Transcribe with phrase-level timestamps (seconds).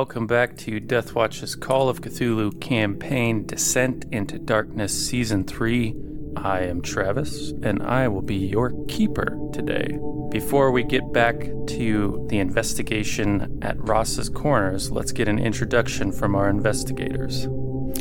[0.00, 5.94] welcome back to Death Watch's Call of Cthulhu campaign Descent into Darkness Season 3.
[6.38, 9.98] I am Travis, and I will be your keeper today.
[10.30, 16.34] Before we get back to the investigation at Ross's Corners, let's get an introduction from
[16.34, 17.46] our investigators.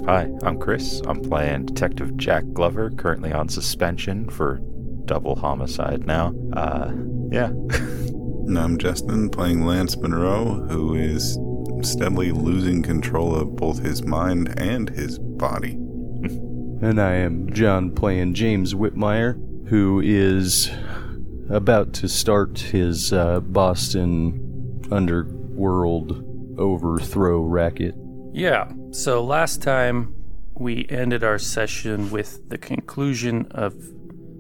[0.06, 1.02] Hi, I'm Chris.
[1.06, 4.62] I'm playing Detective Jack Glover, currently on suspension for
[5.04, 6.34] double homicide now.
[6.54, 6.94] Uh,
[7.30, 7.52] yeah.
[8.50, 11.38] And I'm Justin, playing Lance Monroe, who is
[11.86, 15.78] steadily losing control of both his mind and his body.
[16.82, 20.72] And I am John playing James Whitmire, who is
[21.50, 26.24] about to start his uh, Boston underworld
[26.58, 27.96] overthrow racket.
[28.32, 30.16] Yeah, so last time
[30.56, 33.74] we ended our session with the conclusion of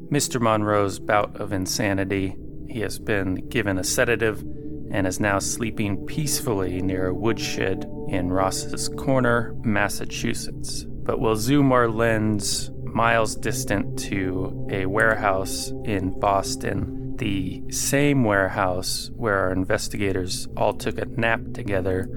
[0.10, 0.40] Mr.
[0.40, 2.38] Monroe's bout of insanity.
[2.70, 4.44] He has been given a sedative
[4.92, 10.84] and is now sleeping peacefully near a woodshed in Ross's Corner, Massachusetts.
[10.84, 19.12] But we'll zoom our lens miles distant to a warehouse in Boston, the same warehouse
[19.16, 22.10] where our investigators all took a nap together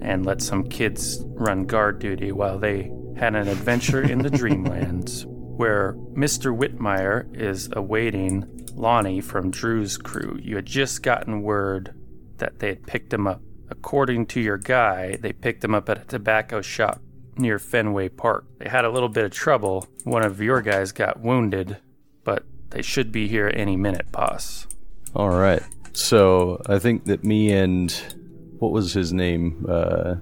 [0.00, 5.24] and let some kids run guard duty while they had an adventure in the dreamlands,
[5.26, 6.56] where Mr.
[6.56, 10.38] Whitmire is awaiting Lonnie from Drew's crew.
[10.42, 11.94] You had just gotten word
[12.38, 13.40] that they had picked him up.
[13.70, 17.00] According to your guy, they picked him up at a tobacco shop
[17.36, 18.44] near Fenway Park.
[18.58, 19.86] They had a little bit of trouble.
[20.04, 21.78] One of your guys got wounded,
[22.24, 24.66] but they should be here any minute, boss.
[25.14, 25.62] All right.
[25.92, 27.90] So I think that me and
[28.58, 29.64] what was his name?
[29.68, 30.16] Uh,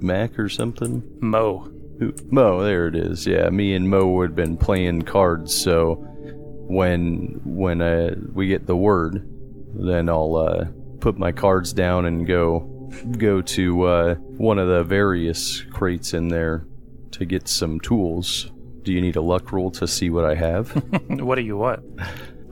[0.00, 1.02] Mac or something?
[1.20, 1.70] Mo.
[1.98, 3.26] Who- Mo, there it is.
[3.26, 5.54] Yeah, me and Mo had been playing cards.
[5.54, 5.94] So
[6.68, 9.26] when when uh, we get the word,
[9.74, 10.64] then I'll uh,
[11.00, 12.72] put my cards down and go
[13.18, 16.66] go to uh, one of the various crates in there
[17.12, 18.50] to get some tools.
[18.82, 20.70] Do you need a luck roll to see what I have?
[21.08, 21.82] what do you want?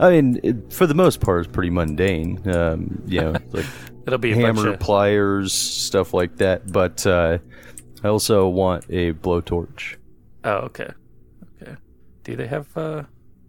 [0.00, 2.48] I mean, it, for the most part, it's pretty mundane.
[2.50, 3.66] Um, you know, like
[4.06, 6.70] It'll be hammer, of pliers, stuff like that.
[6.72, 7.38] But uh,
[8.02, 9.96] I also want a blowtorch.
[10.42, 10.90] Oh, okay.
[11.62, 11.76] Okay.
[12.24, 13.04] Do they have uh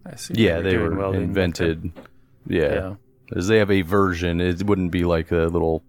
[0.06, 1.24] I see Yeah, they were welding.
[1.24, 1.92] invented.
[1.98, 2.08] Okay.
[2.48, 2.74] Yeah.
[2.74, 2.96] Yeah.
[3.36, 5.84] As they have a version, it wouldn't be like a little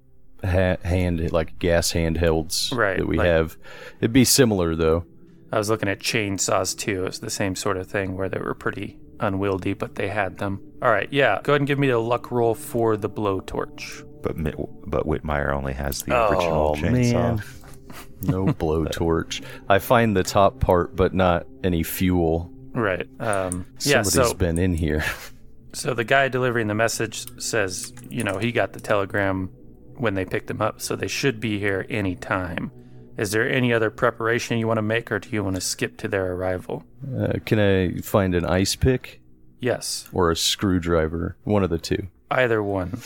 [0.45, 3.57] ha- hand, like gas handhelds Right, that we like- have.
[4.01, 5.05] It'd be similar though.
[5.53, 7.05] I was looking at chainsaws too.
[7.07, 10.61] It's the same sort of thing where they were pretty unwieldy, but they had them.
[10.83, 11.41] All right, yeah.
[11.43, 14.05] Go ahead and give me the luck roll for the blowtorch.
[14.23, 14.37] But
[14.91, 17.13] but Whitmire only has the Oh, original chainsaw.
[17.13, 17.43] man.
[18.23, 19.43] No blowtorch.
[19.69, 22.51] I find the top part, but not any fuel.
[22.73, 23.07] Right.
[23.21, 24.03] Um, yeah.
[24.03, 25.05] Somebody's So, been in here.
[25.77, 29.51] so the guy delivering the message says, you know, he got the telegram
[29.97, 32.71] when they picked him up, so they should be here any time.
[33.17, 35.97] Is there any other preparation you want to make, or do you want to skip
[35.99, 36.85] to their arrival?
[37.19, 39.21] Uh, can I find an ice pick
[39.61, 41.37] Yes, or a screwdriver?
[41.45, 42.09] One of the two.
[42.31, 42.99] either one.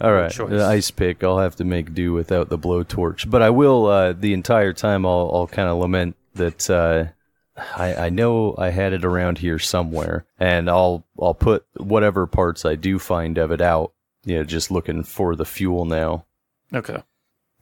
[0.00, 0.50] All right, choice.
[0.50, 1.22] the ice pick.
[1.22, 3.86] I'll have to make do without the blowtorch, but I will.
[3.86, 7.06] Uh, the entire time, I'll, I'll kind of lament that uh,
[7.56, 12.64] I, I know I had it around here somewhere, and I'll I'll put whatever parts
[12.64, 13.92] I do find of it out.
[14.24, 16.24] You know, just looking for the fuel now.
[16.72, 17.02] Okay.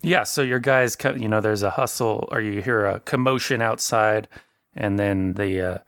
[0.00, 4.28] Yeah, so your guys, you know, there's a hustle, or you hear a commotion outside,
[4.74, 5.78] and then the uh,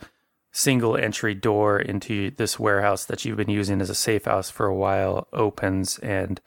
[0.52, 4.66] single entry door into this warehouse that you've been using as a safe house for
[4.66, 6.40] a while opens, and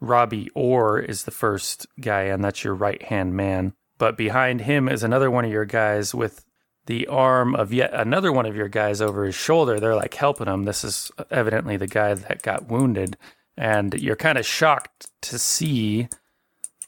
[0.00, 3.74] Robbie Orr is the first guy, and that's your right hand man.
[3.98, 6.44] But behind him is another one of your guys with
[6.86, 9.78] the arm of yet another one of your guys over his shoulder.
[9.78, 10.64] They're like helping him.
[10.64, 13.16] This is evidently the guy that got wounded.
[13.56, 16.08] And you're kind of shocked to see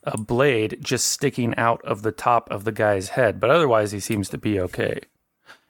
[0.02, 4.00] a blade just sticking out of the top of the guy's head, but otherwise he
[4.00, 5.00] seems to be okay.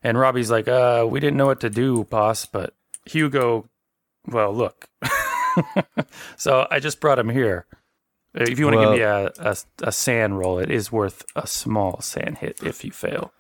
[0.02, 2.74] And Robbie's like, uh, we didn't know what to do, boss, but
[3.06, 3.68] Hugo,
[4.26, 4.88] well, look.
[6.36, 7.66] so I just brought him here.
[8.34, 9.56] If you want to Well- give me a, a,
[9.88, 13.32] a SAN roll, it is worth a small SAN hit if you fail.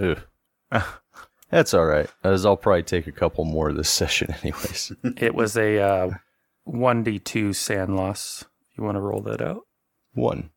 [0.00, 0.18] Ugh.
[1.50, 4.92] That's all right, as I'll probably take a couple more of this session, anyways.
[5.18, 6.10] It was a uh,
[6.66, 8.44] 1d2 SAN loss.
[8.76, 9.66] You want to roll that out?
[10.14, 10.50] One.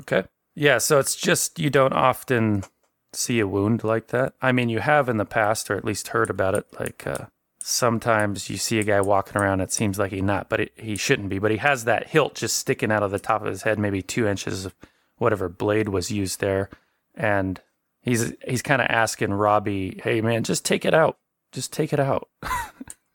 [0.00, 0.24] Okay.
[0.54, 2.64] Yeah, so it's just you don't often
[3.12, 4.34] see a wound like that.
[4.40, 6.66] I mean, you have in the past, or at least heard about it.
[6.80, 7.26] Like uh,
[7.58, 10.96] sometimes you see a guy walking around, it seems like he not, but it, he
[10.96, 11.38] shouldn't be.
[11.38, 14.02] But he has that hilt just sticking out of the top of his head, maybe
[14.02, 14.74] two inches of
[15.18, 16.70] whatever blade was used there,
[17.14, 17.60] and
[18.08, 21.18] he's he's kind of asking Robbie, "Hey, man, just take it out.
[21.52, 22.28] Just take it out."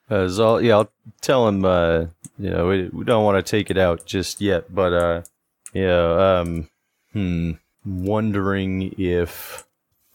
[0.09, 0.91] As I'll, yeah, I'll
[1.21, 2.05] tell him, uh,
[2.37, 5.21] you know, we, we don't want to take it out just yet, but, uh,
[5.73, 6.69] yeah, um,
[7.13, 7.53] hmm,
[7.85, 9.65] wondering if,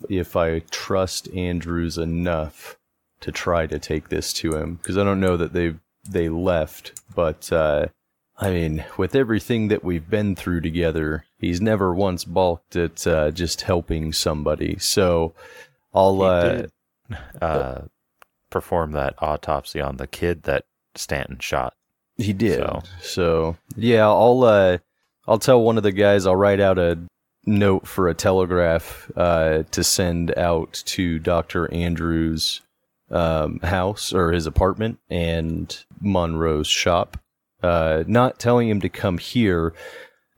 [0.09, 2.79] if I trust Andrews enough
[3.21, 5.75] to try to take this to him, because I don't know that they,
[6.09, 7.87] they left, but, uh,
[8.41, 13.31] I mean, with everything that we've been through together, he's never once balked at, uh,
[13.33, 15.35] just helping somebody, so
[15.93, 16.63] I'll, uh,
[17.43, 17.81] uh,
[18.51, 20.65] perform that autopsy on the kid that
[20.95, 21.75] Stanton shot.
[22.17, 22.59] He did.
[22.61, 24.79] So- So, yeah, I'll uh
[25.27, 26.99] I'll tell one of the guys I'll write out a
[27.45, 31.73] note for a telegraph uh to send out to Dr.
[31.73, 32.61] Andrews
[33.11, 37.17] um house or his apartment and Monroe's shop.
[37.63, 39.75] Uh not telling him to come here,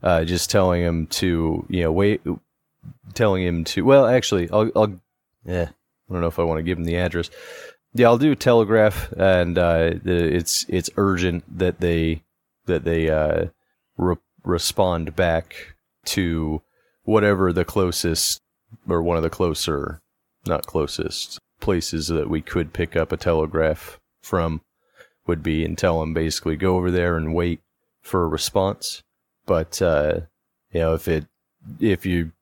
[0.03, 2.21] uh just telling him to, you know, wait
[3.13, 4.99] telling him to well, actually, I'll I'll
[5.45, 5.69] yeah,
[6.09, 7.29] I don't know if I want to give him the address.
[7.93, 12.23] Yeah, I'll do telegraph, and uh, it's it's urgent that they
[12.65, 13.47] that they uh,
[13.97, 15.75] re- respond back
[16.05, 16.61] to
[17.03, 18.41] whatever the closest
[18.87, 20.01] or one of the closer,
[20.45, 24.61] not closest places that we could pick up a telegraph from
[25.31, 27.61] would be, and tell them basically go over there and wait
[28.01, 29.01] for a response.
[29.45, 30.21] But uh,
[30.73, 31.25] you know, if it
[31.79, 32.33] if you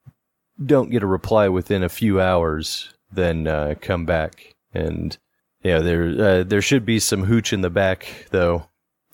[0.65, 5.15] don't get a reply within a few hours, then uh, come back and
[5.63, 8.65] yeah, there uh, there should be some hooch in the back though,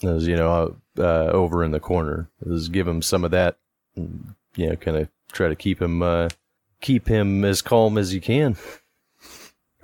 [0.03, 2.29] as you know, uh, over in the corner.
[2.47, 3.57] Just give him some of that,
[3.97, 6.29] and, you know, kind of try to keep him uh,
[6.81, 8.55] keep him as calm as you can.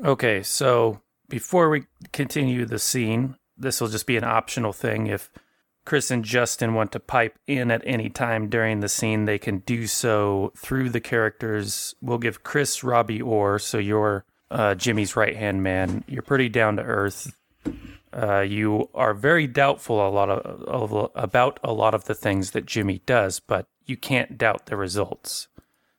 [0.04, 5.07] Okay, so before we continue the scene, this will just be an optional thing.
[5.07, 5.31] If
[5.86, 9.59] Chris and Justin want to pipe in at any time during the scene, they can
[9.59, 11.95] do so through the characters.
[12.01, 16.03] We'll give Chris Robbie Orr, so you're uh, Jimmy's right hand man.
[16.07, 17.36] You're pretty down to earth.
[18.13, 22.51] Uh, you are very doubtful a lot of, of about a lot of the things
[22.51, 25.47] that Jimmy does, but you can't doubt the results.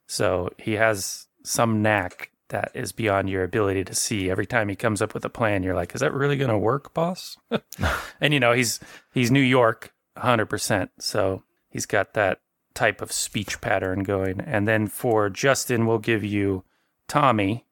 [0.07, 4.31] So he has some knack that is beyond your ability to see.
[4.31, 6.59] Every time he comes up with a plan, you're like, "Is that really going to
[6.59, 7.37] work, boss?"
[8.21, 8.79] and you know he's
[9.13, 10.91] he's New York, hundred percent.
[10.99, 12.41] So he's got that
[12.75, 14.41] type of speech pattern going.
[14.41, 16.65] And then for Justin, we'll give you
[17.09, 17.67] Tommy,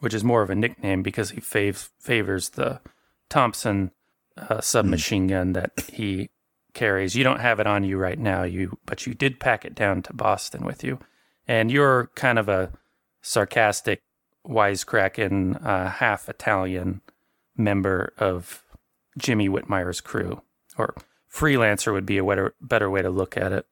[0.00, 2.80] which is more of a nickname because he fav- favors the
[3.28, 3.90] Thompson
[4.36, 6.30] uh, submachine gun that he
[6.72, 7.14] carries.
[7.14, 10.02] You don't have it on you right now, you but you did pack it down
[10.02, 10.98] to Boston with you,
[11.46, 12.72] and you're kind of a
[13.22, 14.02] sarcastic,
[14.46, 17.00] wisecracking, uh, half Italian
[17.56, 18.62] member of
[19.18, 20.42] Jimmy Whitmire's crew,
[20.76, 20.94] or
[21.32, 23.66] freelancer would be a better better way to look at it.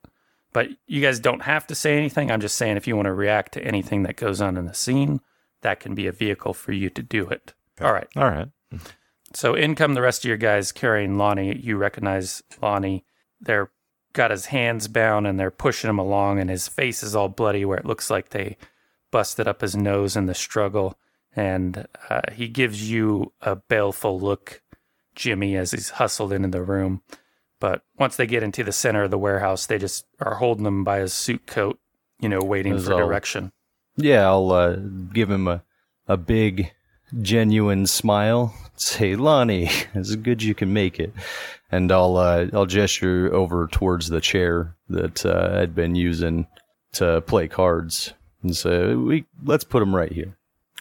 [0.53, 2.31] But you guys don't have to say anything.
[2.31, 4.75] I'm just saying if you want to react to anything that goes on in the
[4.75, 5.21] scene,
[5.63, 7.55] that can be a vehicle for you to do it.
[7.81, 8.09] All right.
[8.17, 8.49] All right.
[9.35, 11.57] So in come the rest of your guys carrying Lonnie.
[11.57, 13.05] You recognize Lonnie.
[13.41, 13.71] They're
[14.13, 17.65] got his hands bound and they're pushing him along, and his face is all bloody
[17.65, 18.57] where it looks like they
[19.13, 20.99] busted up his nose in the struggle.
[21.37, 24.61] And uh, he gives you a baleful look,
[25.15, 27.03] Jimmy, as he's hustled into the room.
[27.61, 30.83] But once they get into the center of the warehouse, they just are holding him
[30.83, 31.79] by his suit coat,
[32.19, 33.53] you know, waiting for direction.
[33.97, 34.77] Yeah, I'll uh,
[35.13, 35.63] give him a
[36.09, 36.73] a big,
[37.21, 38.55] genuine smile.
[38.77, 41.13] Say, Lonnie, as good you can make it,
[41.71, 46.47] and I'll uh, I'll gesture over towards the chair that uh, I'd been using
[46.95, 50.37] to play cards, and say, "We let's put him right here."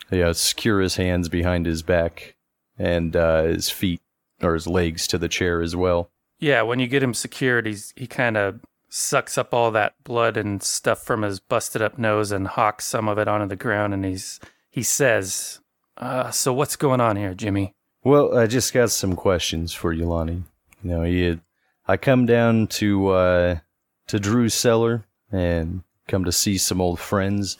[0.09, 2.35] Yeah, secure his hands behind his back
[2.77, 4.01] and uh, his feet
[4.41, 6.09] or his legs to the chair as well.
[6.39, 10.35] Yeah, when you get him secured, he's he kind of sucks up all that blood
[10.35, 13.93] and stuff from his busted up nose and hawks some of it onto the ground,
[13.93, 14.39] and he's
[14.69, 15.59] he says,
[15.97, 20.05] uh, "So what's going on here, Jimmy?" Well, I just got some questions for you,
[20.05, 20.43] Lonnie.
[20.83, 21.41] You know, you,
[21.87, 23.59] I come down to uh,
[24.07, 27.57] to Drew's cellar and come to see some old friends,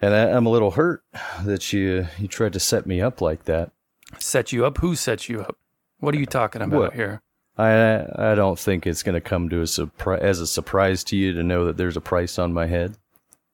[0.00, 1.02] And I, I'm a little hurt
[1.44, 3.70] that you you tried to set me up like that.
[4.18, 4.78] Set you up?
[4.78, 5.56] Who set you up?
[6.00, 6.92] What are you talking about What?
[6.94, 7.22] here?
[7.56, 11.16] I I don't think it's going to come to a surprise as a surprise to
[11.16, 12.96] you to know that there's a price on my head.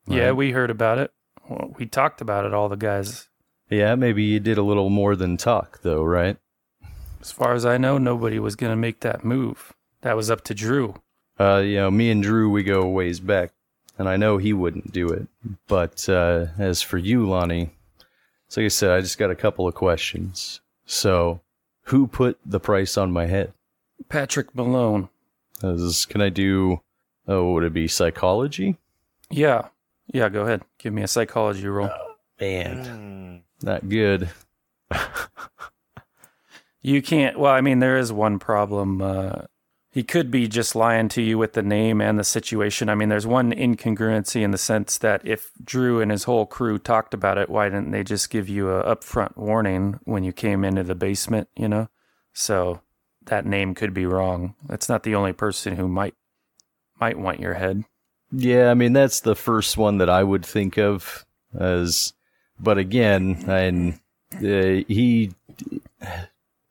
[0.07, 0.37] Yeah, Right.
[0.37, 1.13] we heard about it.
[1.49, 3.29] Well, we talked about it, all the guys.
[3.69, 6.37] Yeah, maybe you did a little more than talk, though, right?
[7.21, 9.75] As far as I know, nobody was going to make that move.
[10.01, 10.95] That was up to Drew.
[11.39, 13.53] Uh, you know, me and Drew, we go a ways back,
[14.01, 15.27] and I know he wouldn't do it.
[15.69, 17.69] But uh, as for you, Lonnie,
[18.49, 20.63] so like I said, I just got a couple of questions.
[20.87, 21.43] So,
[21.83, 23.53] who put the price on my head?
[24.09, 25.11] Patrick Malone.
[25.63, 26.81] As, can I do?
[27.29, 28.79] Oh, would it be psychology?
[29.29, 29.69] Yeah.
[30.07, 30.63] Yeah, go ahead.
[30.79, 31.91] Give me a psychology roll.
[32.41, 34.31] Man, not good.
[36.83, 37.39] You can't.
[37.39, 39.03] Well, I mean, there is one problem.
[39.03, 39.43] Uh,
[39.93, 42.89] he could be just lying to you with the name and the situation.
[42.89, 46.79] I mean, there's one incongruency in the sense that if Drew and his whole crew
[46.79, 50.65] talked about it, why didn't they just give you a upfront warning when you came
[50.65, 51.49] into the basement?
[51.57, 51.89] You know,
[52.33, 52.83] so
[53.27, 54.55] that name could be wrong.
[54.67, 56.15] That's not the only person who might
[57.01, 57.85] might want your head.
[58.31, 61.27] Yeah, I mean that's the first one that I would think of
[61.59, 62.13] as,
[62.61, 63.95] but again, and
[64.37, 65.33] uh, he,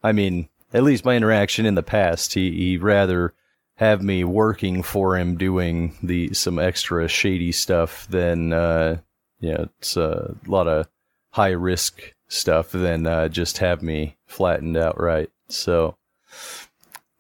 [0.02, 3.34] I mean, at least my interaction in the past, he he rather
[3.76, 8.98] have me working for him doing the some extra shady stuff than uh,
[9.40, 10.88] yeah, it's a lot of
[11.32, 15.32] high risk stuff than uh, just have me flattened outright.
[15.48, 15.96] So,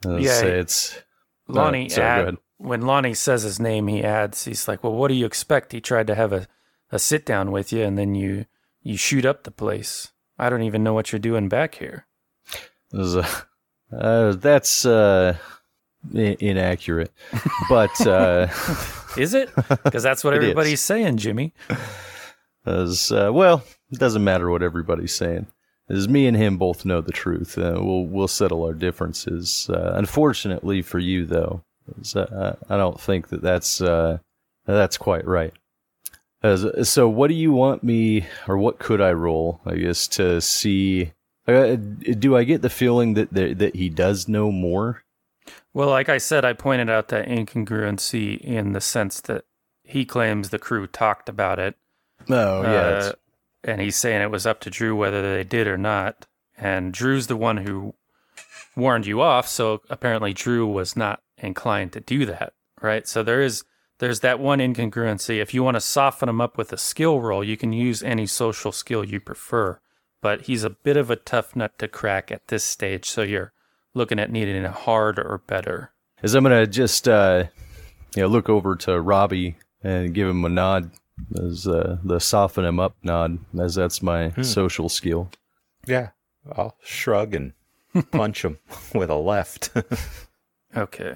[0.06, 1.02] I'll Yeah, it's
[1.48, 5.08] Lonnie, Uh, sorry, add- when Lonnie says his name, he adds, he's like, "Well, what
[5.08, 6.46] do you expect?" He tried to have a,
[6.92, 8.46] a sit down with you, and then you
[8.82, 10.12] you shoot up the place.
[10.38, 12.06] I don't even know what you're doing back here.
[12.94, 13.24] Uh,
[13.96, 15.36] uh, that's uh,
[16.16, 17.12] i- inaccurate,
[17.70, 18.48] but uh,
[19.18, 19.50] Is it?
[19.56, 20.44] Because that's what It is.
[20.44, 21.54] everybody's saying, Jimmy.
[22.66, 25.48] as uh, well, it doesn't matter what everybody's saying.
[25.90, 29.68] As me and him both know the truth, uh, we'll we'll settle our differences.
[29.74, 31.64] Uh, unfortunately for you, though,
[32.00, 34.20] as, uh, I don't think that that's uh,
[34.68, 35.54] that's quite right.
[36.44, 39.62] As, so, what do you want me, or what could I roll?
[39.66, 41.12] I guess to see.
[41.54, 45.04] Uh, do I get the feeling that that, that he does know more?
[45.74, 49.46] Well, like I said, I pointed out that incongruency in the sense that
[49.84, 51.76] he claims the crew talked about it.
[52.30, 53.12] Oh yeah, uh,
[53.64, 56.26] and he's saying it was up to Drew whether they did or not.
[56.58, 57.96] And Drew's the one who
[58.76, 63.08] warned you off, so apparently Drew was not inclined to do that, right?
[63.08, 63.64] So there is
[64.00, 65.42] there's that one incongruency.
[65.42, 68.26] If you want to soften him up with a skill roll, you can use any
[68.26, 69.80] social skill you prefer.
[70.22, 73.54] But he's a bit of a tough nut to crack at this stage, so you're
[73.94, 75.92] looking at needing a hard or better.
[76.22, 77.46] is I'm gonna just uh,
[78.16, 80.92] you know look over to Robbie and give him a nod
[81.42, 85.30] as uh, the soften him up nod, as that's my social skill.
[85.86, 86.10] Yeah,
[86.52, 87.54] I'll shrug and
[88.12, 88.60] punch him
[88.94, 89.72] with a left.
[90.76, 91.16] Okay.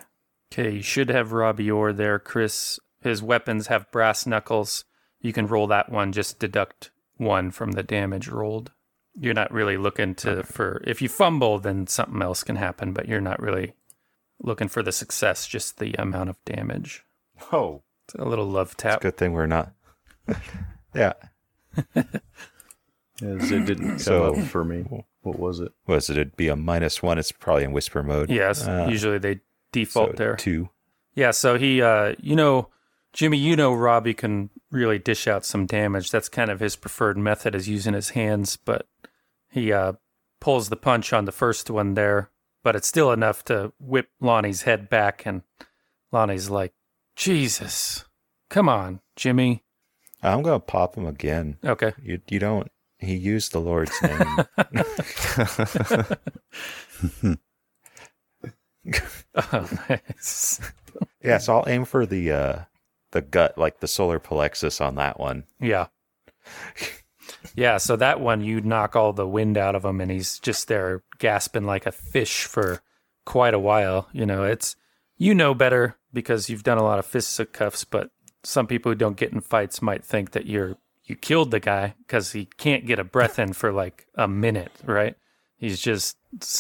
[0.51, 2.79] Okay, you should have Robbie Orr there, Chris.
[3.01, 4.83] His weapons have brass knuckles.
[5.21, 8.71] You can roll that one, just deduct one from the damage rolled.
[9.19, 13.07] You're not really looking to for if you fumble then something else can happen, but
[13.07, 13.73] you're not really
[14.41, 17.05] looking for the success, just the amount of damage.
[17.51, 19.01] oh, It's a little love tap.
[19.01, 19.71] good thing we're not.
[20.95, 21.13] yeah,
[23.21, 24.85] As it didn't come So- up for me.
[25.21, 25.71] What was it?
[25.87, 26.17] was it?
[26.17, 27.17] It'd be a minus one.
[27.17, 28.29] It's probably in whisper mode.
[28.29, 29.39] Yes, Uh, usually they
[29.71, 30.35] default so there.
[30.35, 30.69] Two.
[31.15, 32.67] Yeah, so he, uh, you know,
[33.13, 36.11] Jimmy, you know, Robbie can really dish out some damage.
[36.11, 38.85] That's kind of his preferred method is using his hands, but
[39.53, 39.93] he uh,
[40.41, 42.31] pulls the punch on the first one there,
[42.63, 45.25] but it's still enough to whip Lonnie's head back.
[45.25, 45.43] And
[46.11, 46.73] Lonnie's like,
[47.15, 48.05] Jesus,
[48.49, 49.63] come on, Jimmy.
[50.23, 51.57] I'm gonna pop him again.
[51.63, 51.93] Okay.
[52.01, 52.71] You you don't.
[52.97, 54.37] He used the Lord's name.
[59.35, 60.59] Oh, nice.
[61.23, 62.59] yeah, so I'll aim for the uh
[63.11, 65.45] the gut, like the solar plexus on that one.
[65.59, 65.87] Yeah.
[67.55, 70.67] Yeah, so that one you knock all the wind out of him and he's just
[70.67, 72.81] there gasping like a fish for
[73.25, 74.09] quite a while.
[74.11, 74.75] You know, it's
[75.17, 78.09] you know better because you've done a lot of fisticuffs, but
[78.43, 81.95] some people who don't get in fights might think that you're you killed the guy
[82.05, 85.15] because he can't get a breath in for like a minute, right?
[85.57, 86.17] He's just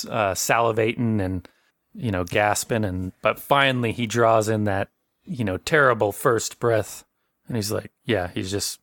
[0.09, 1.47] uh, salivating and
[1.93, 4.89] you know gasping, and but finally he draws in that
[5.23, 7.05] you know terrible first breath,
[7.47, 8.79] and he's like, yeah, he's just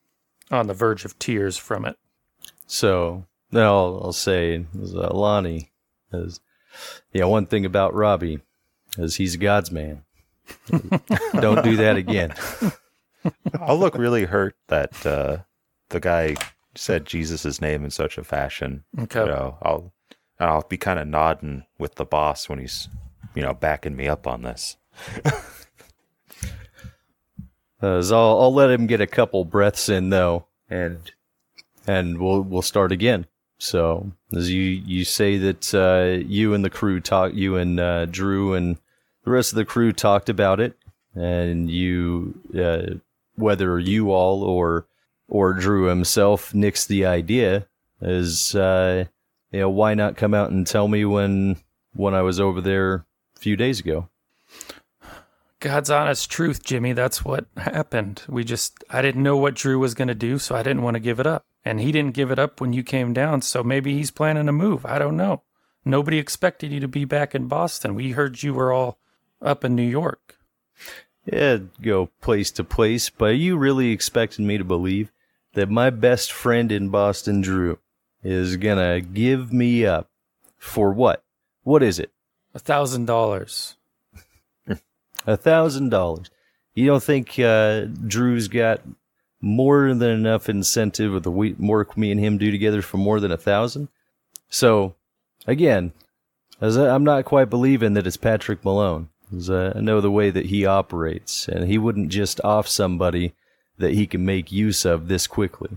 [0.51, 1.97] on the verge of tears from it.
[2.67, 5.71] So then I'll, I'll say, is, uh, Lonnie,
[6.13, 6.41] is
[7.13, 7.25] yeah.
[7.25, 8.41] One thing about Robbie
[8.99, 10.05] is he's God's man.
[11.33, 12.35] Don't do that again.
[13.61, 15.39] I'll look really hurt that uh
[15.91, 16.37] the guy
[16.75, 18.85] said Jesus' name in such a fashion.
[18.99, 19.21] Okay.
[19.21, 19.93] You know, I'll
[20.39, 22.89] I'll be kind of nodding with the boss when he's
[23.35, 24.77] you know backing me up on this.
[27.83, 31.11] Uh, so I'll, I'll let him get a couple breaths in though, and
[31.87, 33.27] and we'll we'll start again.
[33.59, 38.07] So as you you say that uh, you and the crew talk, you and uh,
[38.07, 38.77] Drew and
[39.25, 40.77] the rest of the crew talked about it,
[41.15, 42.95] and you uh,
[43.37, 44.87] whether you all or
[45.29, 47.67] or Drew himself nixed the idea
[48.01, 49.05] is uh,
[49.53, 51.57] you know why not come out and tell me when
[51.93, 53.07] when I was over there
[53.37, 54.09] a few days ago.
[55.61, 56.95] God's honest truth, Jimmy.
[56.95, 58.23] That's what happened.
[58.29, 60.95] We just, I didn't know what Drew was going to do, so I didn't want
[60.95, 61.45] to give it up.
[61.65, 64.53] And he didn't give it up when you came down, so maybe he's planning a
[64.53, 64.87] move.
[64.87, 65.43] I don't know.
[65.85, 67.95] Nobody expected you to be back in Boston.
[67.95, 68.99] We heard you were all
[69.43, 70.39] up in New York.
[71.31, 75.13] Yeah, go place to place, but you really expected me to believe
[75.55, 77.79] that my best friend in Boston, Drew,
[78.23, 80.09] is gonna give me up
[80.57, 81.23] for what?
[81.63, 82.13] What is it?
[82.55, 83.77] A thousand dollars.
[85.27, 86.31] A thousand dollars.
[86.75, 88.81] You don't think uh, Drew's got
[89.41, 93.33] more than enough incentive with the work me and him do together for more than
[93.33, 93.89] a thousand?
[94.49, 94.95] So,
[95.47, 95.93] again,
[96.61, 99.09] as I, I'm not quite believing that it's Patrick Malone.
[99.33, 103.33] I know the way that he operates, and he wouldn't just off somebody
[103.79, 105.71] that he can make use of this quickly.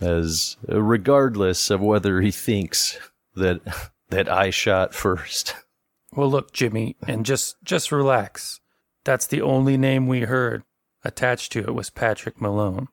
[0.00, 2.98] As regardless of whether he thinks
[3.36, 3.60] that
[4.08, 5.54] that I shot first.
[6.12, 8.60] Well, look, Jimmy, and just just relax.
[9.04, 10.62] That's the only name we heard
[11.04, 12.88] attached to it was Patrick Malone.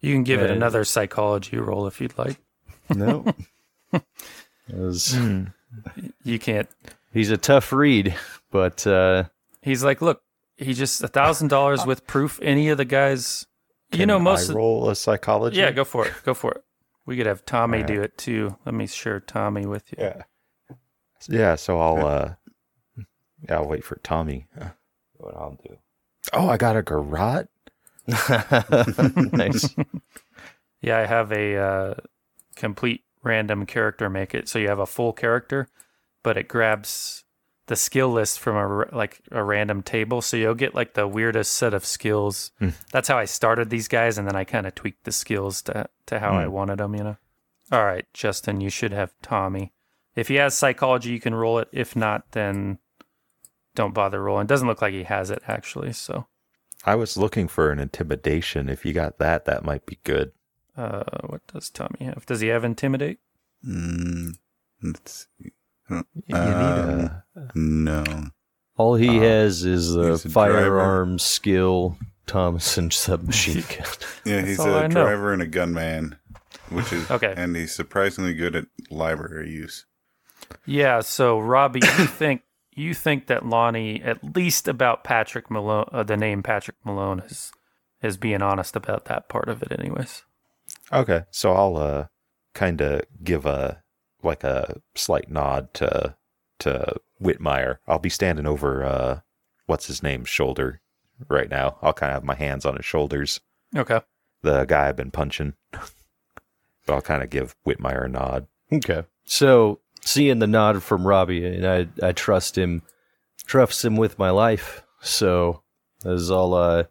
[0.00, 0.56] You can give it Yeah.
[0.56, 2.38] another psychology roll if you'd like.
[2.94, 3.24] No.
[4.72, 5.18] As-
[6.24, 6.68] You can't.
[7.12, 8.14] He's a tough read,
[8.50, 9.24] but uh,
[9.62, 10.22] He's like, look,
[10.56, 12.38] he just a thousand dollars with proof.
[12.42, 13.46] Any of the guys,
[13.92, 14.48] you know, most.
[14.48, 15.58] I of- roll a psychology.
[15.58, 16.12] yeah, go for it.
[16.24, 16.62] Go for it.
[17.06, 18.56] We could have Tommy All do it too.
[18.66, 19.96] Let me share Tommy with you.
[19.98, 20.22] Yeah.
[21.28, 22.34] Yeah, so I'll uh
[23.48, 24.46] yeah, I'll wait for Tommy.
[25.18, 25.76] What I'll do.
[26.32, 27.48] Oh, I got a garrote?
[29.32, 29.74] nice.
[30.80, 31.94] Yeah, I have a uh,
[32.54, 34.48] complete random character make it.
[34.48, 35.68] So you have a full character,
[36.22, 37.24] but it grabs
[37.66, 40.22] the skill list from a like a random table.
[40.22, 42.52] So you'll get like the weirdest set of skills.
[42.60, 42.68] Hmm.
[42.92, 45.88] That's how I started these guys, and then I kind of tweaked the skills to
[46.06, 46.52] to how I Hmm.
[46.52, 46.94] wanted them.
[46.94, 47.16] You know.
[47.72, 49.72] All right, Justin, you should have Tommy.
[50.14, 51.66] If he has psychology, you can roll it.
[51.72, 52.78] If not, then
[53.78, 54.46] don't bother rolling.
[54.46, 55.92] Doesn't look like he has it actually.
[55.94, 56.26] So,
[56.84, 58.68] I was looking for an intimidation.
[58.68, 60.32] If you got that, that might be good.
[60.76, 62.26] uh, what does Tommy have?
[62.26, 63.18] Does he have intimidate?
[63.66, 64.36] Mm,
[64.82, 65.52] let's see.
[65.88, 68.04] Huh, You need a No.
[68.76, 70.52] All he Uh, has is a he's a driver.
[70.54, 73.86] firearm skill, Thompson submachine gun.
[74.24, 75.02] Yeah, he's all I a know.
[75.04, 76.16] driver and a gunman,
[76.68, 77.32] which is Okay.
[77.36, 79.86] and he's surprisingly good at library use.
[80.64, 82.42] Yeah, so Robbie, you think
[82.78, 87.52] you think that Lonnie, at least about Patrick Malone, uh, the name Patrick Malone, is
[88.02, 90.22] is being honest about that part of it, anyways.
[90.92, 92.06] Okay, so I'll uh
[92.54, 93.82] kind of give a
[94.22, 96.16] like a slight nod to
[96.60, 97.78] to Whitmire.
[97.86, 99.20] I'll be standing over uh
[99.66, 100.80] what's his name's shoulder
[101.28, 101.76] right now.
[101.82, 103.40] I'll kind of have my hands on his shoulders.
[103.76, 104.00] Okay.
[104.42, 105.54] The guy I've been punching.
[105.72, 108.46] but I'll kind of give Whitmire a nod.
[108.72, 109.04] Okay.
[109.24, 112.82] So seeing the nod from Robbie, and I I trust him,
[113.46, 114.82] trust him with my life.
[115.00, 115.62] So
[116.04, 116.84] as all uh,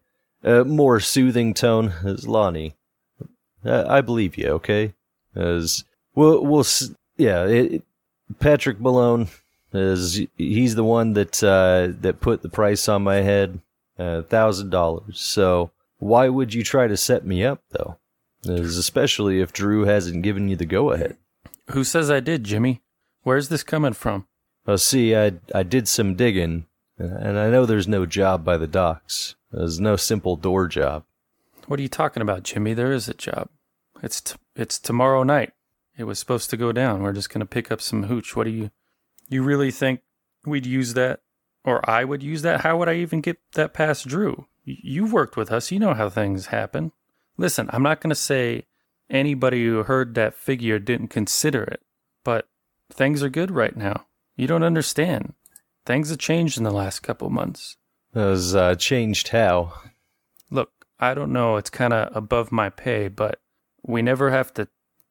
[0.44, 2.76] a more soothing tone as Lonnie.
[3.66, 4.50] Uh, I believe you.
[4.50, 4.94] Okay.
[5.36, 5.84] As
[6.16, 6.66] we'll we'll
[7.18, 7.46] yeah.
[7.46, 7.84] It,
[8.40, 9.30] Patrick Malone
[9.74, 13.62] is he's the one that uh, that put the price on my head,
[13.98, 15.20] thousand dollars.
[15.20, 17.98] So why would you try to set me up though?
[18.48, 21.18] As especially if Drew hasn't given you the go ahead.
[21.72, 22.82] Who says I did, Jimmy?
[23.28, 24.26] Where's this coming from?
[24.66, 26.66] Well, see, I I did some digging,
[26.98, 29.36] and I know there's no job by the docks.
[29.52, 31.04] There's no simple door job.
[31.66, 32.74] What are you talking about, Jimmy?
[32.74, 33.50] There is a job.
[34.02, 35.52] It's t- it's tomorrow night.
[35.98, 37.04] It was supposed to go down.
[37.04, 38.34] We're just gonna pick up some hooch.
[38.34, 38.72] What do you
[39.28, 40.04] you really think
[40.46, 41.20] we'd use that,
[41.66, 42.62] or I would use that?
[42.62, 44.48] How would I even get that past Drew?
[44.64, 45.70] You've worked with us.
[45.70, 46.94] You know how things happen.
[47.36, 48.68] Listen, I'm not gonna say
[49.10, 51.82] anybody who heard that figure didn't consider it,
[52.92, 54.06] things are good right now.
[54.36, 55.34] You don't understand.
[55.86, 57.78] Things have changed in the last couple months.
[58.14, 59.74] Has uh, changed how?
[60.50, 63.40] look, I don't know, it's kind of above my pay, but
[63.84, 64.68] we never have to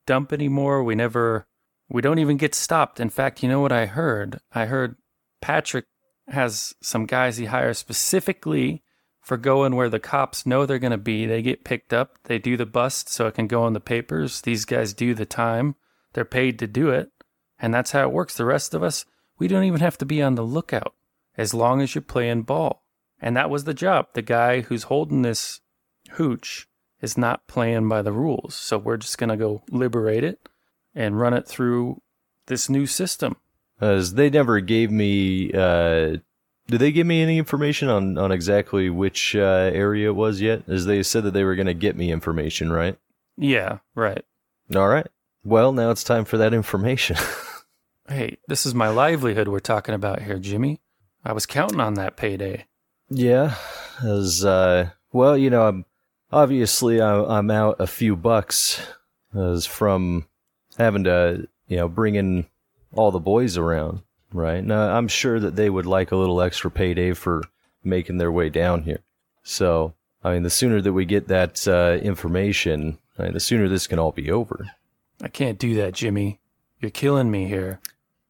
[0.06, 0.82] dump anymore.
[0.82, 1.46] We never,
[1.88, 3.00] we don't even get stopped.
[3.00, 4.40] In fact, you know what I heard?
[4.52, 4.96] I heard
[5.40, 5.86] Patrick
[6.28, 8.82] has some guys he hires specifically
[9.20, 11.26] for going where the cops know they're going to be.
[11.26, 14.40] They get picked up, they do the bust so it can go in the papers.
[14.40, 15.76] These guys do the time,
[16.12, 17.10] they're paid to do it,
[17.60, 18.36] and that's how it works.
[18.36, 19.04] The rest of us,
[19.38, 20.94] we don't even have to be on the lookout
[21.36, 22.82] as long as you're playing ball.
[23.20, 24.08] And that was the job.
[24.12, 25.60] The guy who's holding this
[26.12, 26.68] hooch
[27.00, 28.54] is not playing by the rules.
[28.54, 30.48] So we're just going to go liberate it
[30.94, 32.02] and run it through
[32.46, 33.36] this new system.
[33.80, 36.16] As they never gave me, uh,
[36.68, 40.62] did they give me any information on, on exactly which uh, area it was yet?
[40.68, 42.98] As they said that they were going to get me information, right?
[43.36, 44.24] Yeah, right.
[44.74, 45.06] All right.
[45.44, 47.16] Well, now it's time for that information.
[48.08, 50.80] Hey, this is my livelihood we're talking about here, Jimmy.
[51.24, 52.66] I was counting on that payday.
[53.10, 53.56] yeah,
[54.02, 55.84] as uh, well, you know, I'm
[56.30, 58.80] obviously I, I'm out a few bucks
[59.34, 60.26] as from
[60.78, 62.46] having to, you know, bring in
[62.92, 64.62] all the boys around, right?
[64.62, 67.42] Now, I'm sure that they would like a little extra payday for
[67.82, 69.00] making their way down here.
[69.42, 73.68] So, I mean, the sooner that we get that uh, information, I mean, the sooner
[73.68, 74.66] this can all be over.
[75.20, 76.40] I can't do that, Jimmy.
[76.80, 77.80] You're killing me here.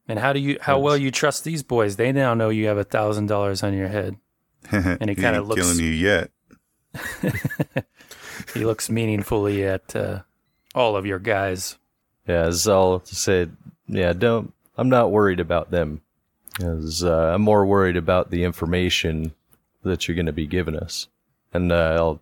[0.08, 1.96] And how do you how well you trust these boys?
[1.96, 4.16] They now know you have a thousand dollars on your head.
[4.70, 6.30] and he he kinda looks- killing you yet.
[8.54, 10.20] He looks meaningfully at uh,
[10.74, 11.78] all of your guys.
[12.26, 13.48] Yeah, as I'll say,
[13.86, 14.52] yeah, don't.
[14.76, 16.02] I'm not worried about them,
[16.62, 19.32] as uh, I'm more worried about the information
[19.82, 21.08] that you're going to be giving us.
[21.52, 22.20] And uh, I'll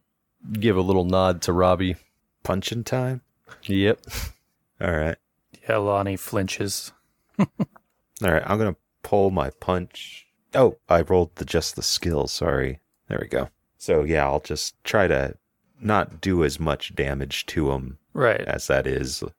[0.52, 1.96] give a little nod to Robbie.
[2.42, 3.22] Punching time?
[3.64, 4.00] Yep.
[4.80, 5.16] All right.
[5.68, 6.92] Yeah, Lonnie flinches.
[7.38, 7.46] All
[8.20, 8.42] right.
[8.46, 10.26] I'm going to pull my punch.
[10.54, 12.26] Oh, I rolled the just the skill.
[12.28, 12.80] Sorry.
[13.08, 13.48] There we go.
[13.78, 15.34] So, yeah, I'll just try to
[15.80, 18.40] not do as much damage to him Right.
[18.42, 19.22] as that is.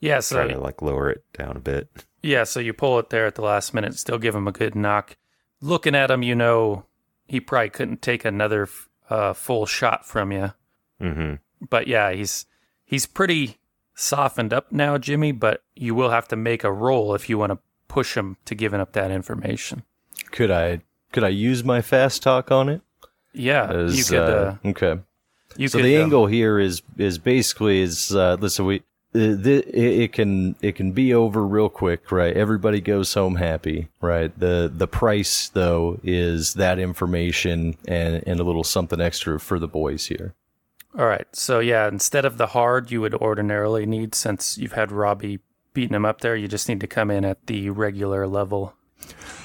[0.00, 1.88] Yeah, So Try to like lower it down a bit.
[2.24, 4.74] yeah, so you pull it there at the last minute, still give him a good
[4.74, 5.16] knock.
[5.60, 6.86] Looking at him, you know
[7.28, 8.68] he probably couldn't take another
[9.08, 10.54] uh, full shot from you.
[11.00, 11.34] Mm-hmm.
[11.70, 12.46] But yeah, he's
[12.84, 13.58] he's pretty
[14.02, 15.32] softened up now, Jimmy.
[15.32, 18.54] But you will have to make a roll if you want to push him to
[18.54, 19.82] giving up that information.
[20.30, 20.80] Could I
[21.12, 22.82] could I use my fast talk on it?
[23.34, 24.28] Yeah, As, you could.
[24.28, 25.00] Uh, okay.
[25.56, 25.84] you so could.
[25.84, 28.82] the um, angle here is is basically is uh, listen we
[29.14, 33.88] uh, it, it can it can be over real quick right everybody goes home happy
[34.00, 39.58] right the the price though is that information and and a little something extra for
[39.58, 40.34] the boys here
[40.98, 41.26] All right.
[41.32, 45.40] So yeah, instead of the hard you would ordinarily need, since you've had Robbie
[45.72, 48.74] beating him up there, you just need to come in at the regular level.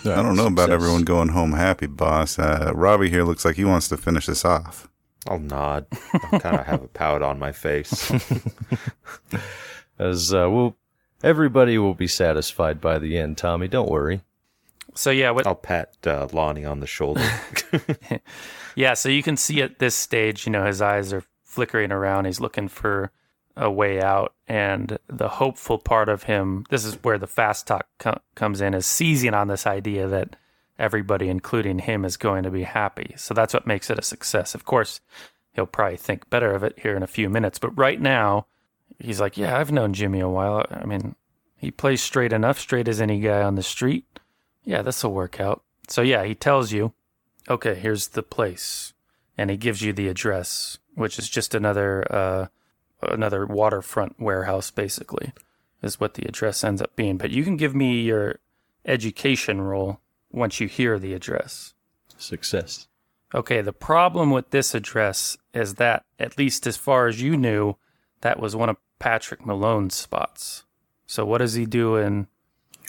[0.04, 0.74] I don't know about Success.
[0.74, 2.38] everyone going home happy, boss.
[2.38, 4.88] Uh, Robbie here looks like he wants to finish this off.
[5.28, 5.88] I'll nod.
[6.14, 8.12] I'll kind of have a pout on my face.
[10.00, 10.78] as uh, well
[11.24, 14.22] everybody will be satisfied by the end Tommy don't worry
[14.94, 17.28] So yeah, what I'll pat uh, Lonnie on the shoulder.
[18.78, 22.26] Yeah, so you can see at this stage, you know, his eyes are flickering around.
[22.26, 23.12] He's looking for
[23.56, 24.36] a way out.
[24.48, 28.76] And the hopeful part of him, this is where the fast talk co- comes in,
[28.76, 30.36] is seizing on this idea that
[30.78, 33.16] everybody, including him, is going to be happy.
[33.18, 34.54] So that's what makes it a success.
[34.54, 35.02] Of course,
[35.54, 37.58] he'll probably think better of it here in a few minutes.
[37.58, 38.46] But right now,
[39.00, 40.66] he's like, Yeah, I've known Jimmy a while.
[40.70, 41.16] I mean,
[41.58, 44.06] he plays straight enough, straight as any guy on the street.
[44.64, 45.64] Yeah, this will work out.
[45.88, 46.94] So yeah, he tells you
[47.50, 48.94] okay, here's the place,
[49.38, 52.48] and he gives you the address, which is just another uh,
[53.04, 55.32] another waterfront warehouse, basically,
[55.84, 57.18] is what the address ends up being.
[57.18, 58.40] But you can give me your
[58.86, 60.00] education roll
[60.32, 61.74] once you hear the address.
[62.18, 62.88] success
[63.36, 67.76] Okay, the problem with this address is that, at least as far as you knew,
[68.22, 70.64] that was one of Patrick Malone's spots.
[71.06, 72.28] So what is he doing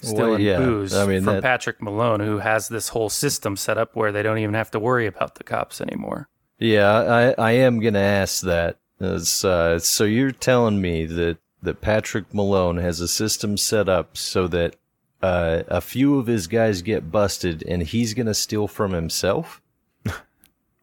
[0.00, 3.56] stealing Well, yeah, booze I mean, from that- Patrick Malone, who has this whole system
[3.56, 6.28] set up where they don't even have to worry about the cops anymore?
[6.58, 8.78] Yeah, I, I am gonna ask that.
[9.00, 14.16] As, uh, so you're telling me that, that Patrick Malone has a system set up
[14.16, 14.74] so that
[15.22, 19.62] uh, a few of his guys get busted and he's gonna steal from himself?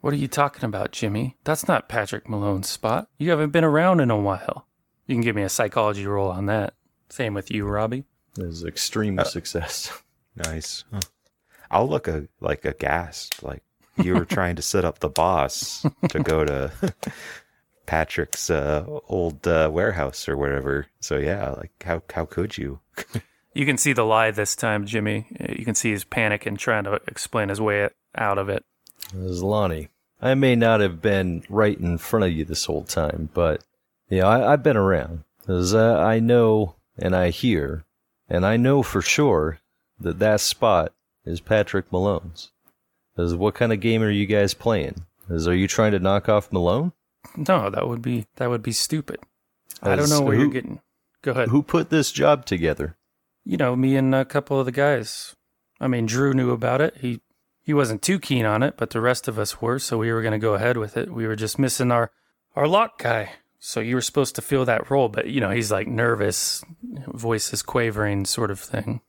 [0.01, 1.35] What are you talking about, Jimmy?
[1.45, 3.07] That's not Patrick Malone's spot.
[3.17, 4.67] You haven't been around in a while.
[5.07, 6.75] You can give me a psychology roll on that.
[7.09, 8.03] Same with you, Robbie.
[8.37, 9.91] Is extreme success.
[10.35, 10.83] nice.
[10.93, 10.99] Huh.
[11.71, 13.63] I'll look a, like aghast, like
[13.97, 16.71] you were trying to set up the boss to go to
[17.85, 20.87] Patrick's uh, old uh, warehouse or whatever.
[20.99, 22.79] So yeah, like how how could you?
[23.53, 25.27] You can see the lie this time, Jimmy.
[25.49, 28.65] You can see his panic and trying to explain his way out of it.
[29.13, 29.89] As Lonnie,
[30.21, 33.63] I may not have been right in front of you this whole time, but
[34.09, 35.23] yeah, I, I've been around.
[35.47, 37.85] As uh, I know and I hear,
[38.27, 39.59] and I know for sure
[39.99, 42.51] that that spot is Patrick Malone's.
[43.17, 45.05] Is what kind of game are you guys playing?
[45.29, 46.91] Is are you trying to knock off Malone?
[47.35, 49.19] No, that would be that would be stupid.
[49.81, 50.81] I don't know where you're getting.
[51.21, 51.49] Go ahead.
[51.49, 52.97] Who put this job together?
[53.45, 55.35] you know, me and a couple of the guys.
[55.79, 56.97] I mean, Drew knew about it.
[56.97, 57.21] He
[57.61, 60.21] he wasn't too keen on it, but the rest of us were, so we were
[60.21, 61.11] going to go ahead with it.
[61.11, 62.11] We were just missing our
[62.55, 63.33] our lock guy.
[63.59, 66.63] So you were supposed to fill that role, but you know, he's like nervous,
[67.07, 69.01] voice is quavering sort of thing.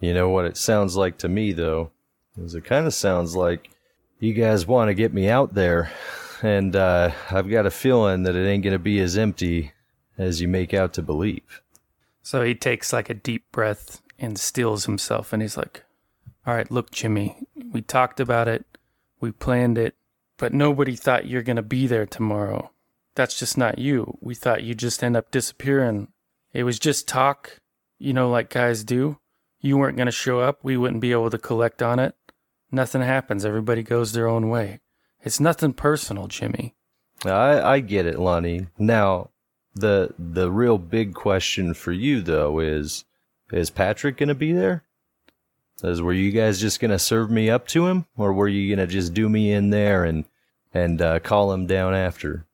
[0.00, 1.90] You know what it sounds like to me, though?
[2.36, 3.70] Is it kind of sounds like
[4.18, 5.92] you guys want to get me out there,
[6.42, 9.72] and uh, I've got a feeling that it ain't going to be as empty
[10.18, 11.62] as you make out to believe.
[12.22, 15.84] So he takes like a deep breath and stills himself and he's like,
[16.46, 18.64] All right, look, Jimmy, we talked about it,
[19.20, 19.94] we planned it,
[20.38, 22.70] but nobody thought you're going to be there tomorrow.
[23.14, 24.18] That's just not you.
[24.20, 26.08] We thought you'd just end up disappearing.
[26.52, 27.58] It was just talk,
[27.98, 29.18] you know, like guys do.
[29.60, 30.60] You weren't going to show up.
[30.62, 32.14] We wouldn't be able to collect on it.
[32.74, 33.44] Nothing happens.
[33.44, 34.80] Everybody goes their own way.
[35.22, 36.74] It's nothing personal, Jimmy.
[37.24, 38.66] I, I get it, Lonnie.
[38.78, 39.30] Now,
[39.74, 43.04] the the real big question for you though is
[43.52, 44.84] is Patrick gonna be there?
[45.82, 48.86] Is were you guys just gonna serve me up to him, or were you gonna
[48.86, 50.24] just do me in there and
[50.72, 52.46] and uh, call him down after?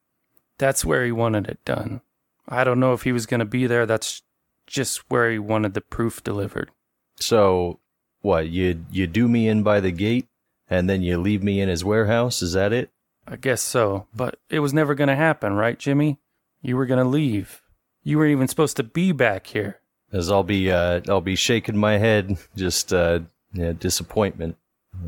[0.59, 2.03] That's where he wanted it done.
[2.47, 3.87] I don't know if he was going to be there.
[3.87, 4.23] That's
[4.67, 6.71] just where he wanted the proof delivered.
[7.19, 7.81] So,
[8.23, 10.29] what you you do me in by the gate,
[10.69, 12.43] and then you leave me in his warehouse?
[12.43, 12.91] Is that it?
[13.27, 16.19] I guess so, but it was never going to happen, right, Jimmy?
[16.63, 17.63] You were going to leave.
[18.03, 19.81] You weren't even supposed to be back here.
[20.13, 23.21] As I'll be uh, I'll be shaking my head, just uh,
[23.53, 24.57] yeah, disappointment.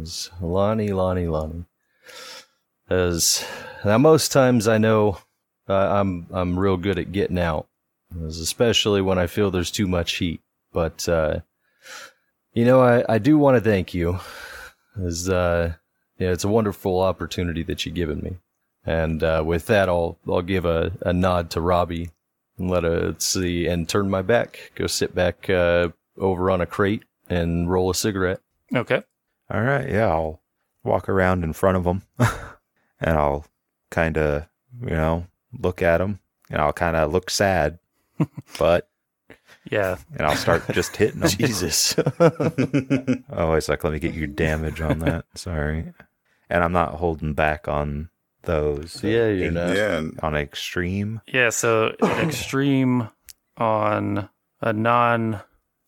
[0.00, 1.64] As Lonnie, Lonnie, Lonnie.
[2.88, 3.44] As
[3.84, 5.18] now, most times I know
[5.68, 7.66] uh, I'm I'm real good at getting out,
[8.24, 10.40] as especially when I feel there's too much heat.
[10.72, 11.40] But uh,
[12.52, 14.18] you know, I, I do want to thank you,
[15.00, 15.74] as uh,
[16.18, 18.36] yeah, it's a wonderful opportunity that you've given me.
[18.84, 22.10] And uh, with that, I'll I'll give a, a nod to Robbie
[22.58, 25.88] and let her see and turn my back, go sit back uh,
[26.18, 28.40] over on a crate and roll a cigarette.
[28.74, 29.02] Okay.
[29.50, 30.40] All right, yeah, I'll
[30.84, 32.02] walk around in front of them
[33.00, 33.44] and I'll
[33.90, 34.46] kind of,
[34.80, 35.26] you know,
[35.58, 37.78] look at them and I'll kind of look sad,
[38.58, 38.88] but,
[39.70, 39.96] Yeah.
[40.16, 41.28] and I'll start just hitting them.
[41.30, 41.94] Jesus.
[43.30, 45.24] Oh, it's like, let me get your damage on that.
[45.34, 45.92] Sorry.
[46.50, 48.10] And I'm not holding back on
[48.42, 49.02] those.
[49.02, 49.76] Yeah, you're eight- not.
[49.76, 51.20] Yeah, On extreme.
[51.26, 53.08] Yeah, so extreme
[53.56, 54.28] on
[54.60, 55.40] a non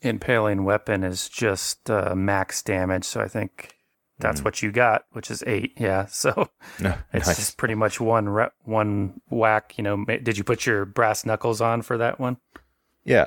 [0.02, 3.04] impaling weapon is just uh, max damage.
[3.04, 3.74] So I think
[4.18, 5.72] that's what you got, which is eight.
[5.76, 6.06] Yeah.
[6.10, 6.48] So
[6.80, 7.36] No, it's nice.
[7.36, 9.74] just pretty much one re- one whack.
[9.76, 12.38] You know, did you put your brass knuckles on for that one?
[13.04, 13.26] Yeah.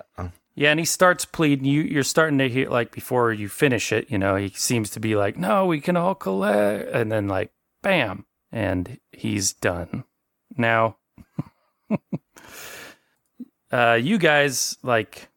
[0.56, 1.66] Yeah, and he starts pleading.
[1.66, 4.10] You, you're starting to hear like before you finish it.
[4.10, 7.52] You know, he seems to be like, "No, we can all collect," and then like,
[7.84, 10.04] bam, and he's done.
[10.58, 10.98] Now,
[13.72, 15.30] uh, you guys like,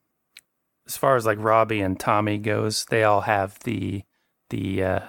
[0.87, 4.05] as far as like Robbie and Tommy goes, they all have the
[4.49, 5.09] the uh,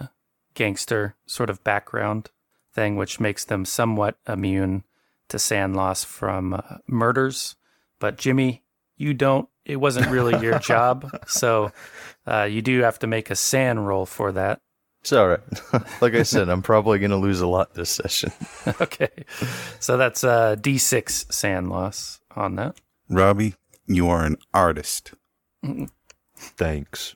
[0.55, 2.31] gangster sort of background
[2.73, 4.83] thing, which makes them somewhat immune
[5.29, 7.55] to SAN loss from uh, murders.
[7.97, 8.63] But Jimmy,
[9.01, 9.49] you don't.
[9.65, 11.71] It wasn't really your job, so
[12.25, 14.61] uh, you do have to make a SAN roll for that.
[15.01, 15.39] It's all right.
[16.01, 18.31] like I said, I'm probably going to lose a lot this session.
[18.81, 19.09] okay,
[19.79, 22.79] so that's uh, D6 SAN loss on that.
[23.09, 23.55] Robbie,
[23.87, 25.13] you are an artist.
[26.35, 27.15] Thanks.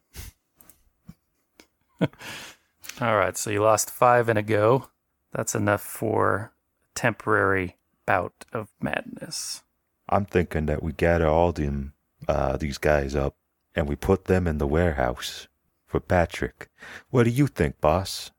[2.02, 4.90] All right, so you lost five in a go.
[5.32, 9.64] That's enough for a temporary bout of madness.
[10.10, 11.94] I'm thinking that we gather all them,
[12.28, 13.36] uh, these guys up
[13.76, 15.48] and we put them in the warehouse
[15.86, 16.70] for Patrick.
[17.10, 18.32] What do you think, boss?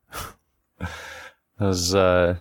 [1.59, 2.37] As, uh,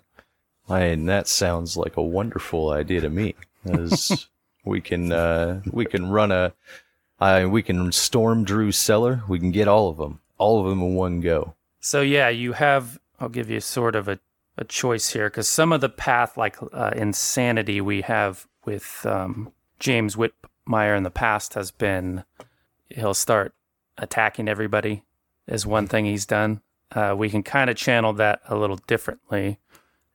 [0.68, 3.34] I mean, that sounds like a wonderful idea to me.
[3.64, 4.28] As
[4.64, 6.52] we can, uh, we can run a,
[7.18, 9.22] I, we can storm Drew's cellar.
[9.28, 11.54] We can get all of them, all of them in one go.
[11.80, 12.98] So yeah, you have.
[13.18, 14.18] I'll give you sort of a,
[14.58, 19.52] a choice here because some of the path, like uh, insanity, we have with um,
[19.78, 22.24] James Whitmire in the past has been
[22.90, 23.54] he'll start
[23.96, 25.02] attacking everybody.
[25.46, 26.60] Is one thing he's done.
[26.90, 29.58] Uh, we can kind of channel that a little differently,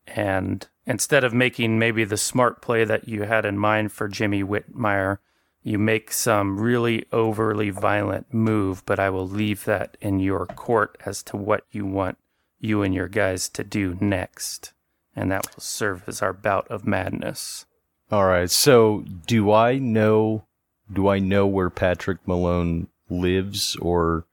[0.05, 4.43] and instead of making maybe the smart play that you had in mind for Jimmy
[4.43, 5.19] Whitmire,
[5.63, 10.97] you make some really overly violent move, but I will leave that in your court
[11.05, 12.17] as to what you want
[12.59, 14.73] you and your guys to do next.
[15.15, 17.65] And that will serve as our bout of madness.
[18.11, 18.49] All right.
[18.51, 20.45] So, do I know?
[20.91, 24.25] Do I know where Patrick Malone lives, or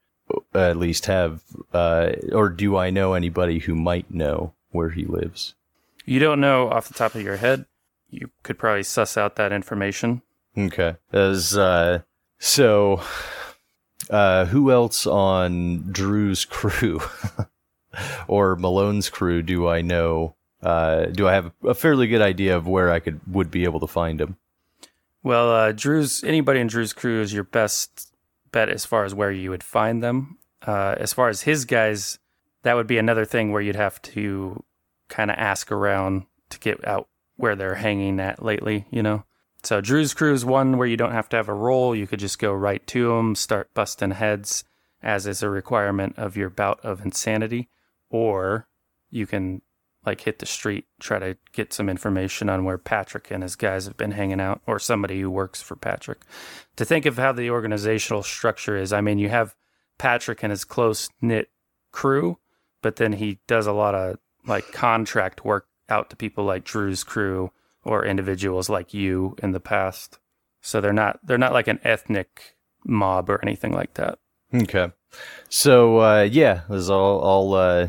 [0.53, 1.41] at least have,
[1.73, 5.55] uh, or do I know anybody who might know where he lives?
[6.05, 7.65] You don't know off the top of your head.
[8.09, 10.23] You could probably suss out that information.
[10.57, 10.95] Okay.
[11.13, 12.01] As uh,
[12.39, 13.01] so,
[14.09, 17.01] uh, who else on Drew's crew
[18.27, 20.35] or Malone's crew do I know?
[20.61, 23.79] Uh, do I have a fairly good idea of where I could would be able
[23.79, 24.37] to find him?
[25.23, 28.13] Well, uh, Drew's anybody in Drew's crew is your best
[28.51, 30.37] bet as far as where you would find them.
[30.65, 32.19] Uh, as far as his guys,
[32.63, 34.63] that would be another thing where you'd have to
[35.07, 38.85] kind of ask around to get out where they're hanging at lately.
[38.91, 39.23] You know.
[39.63, 41.93] So Drew's crew is one where you don't have to have a roll.
[41.93, 44.63] You could just go right to them, start busting heads,
[45.03, 47.67] as is a requirement of your bout of insanity,
[48.09, 48.67] or
[49.09, 49.61] you can
[50.09, 53.85] like hit the street, try to get some information on where Patrick and his guys
[53.85, 56.21] have been hanging out, or somebody who works for Patrick.
[56.77, 59.55] To think of how the organizational structure is, I mean, you have
[59.99, 61.51] Patrick and his close knit
[61.91, 62.39] crew,
[62.81, 64.17] but then he does a lot of
[64.47, 67.51] like contract work out to people like Drew's crew
[67.83, 70.17] or individuals like you in the past.
[70.61, 74.17] So they're not they're not like an ethnic mob or anything like that.
[74.53, 74.91] Okay.
[75.49, 77.87] So uh, yeah, as I'll, I'll uh,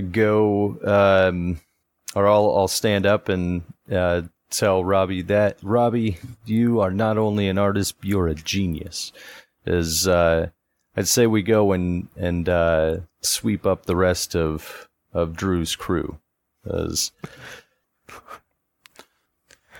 [0.00, 1.60] go um,
[2.14, 7.48] or I'll I'll stand up and uh, tell Robbie that Robbie, you are not only
[7.48, 9.12] an artist, you're a genius.
[9.66, 10.50] As uh,
[10.96, 16.18] I'd say we go and and uh, sweep up the rest of of Drew's crew.
[16.64, 17.12] As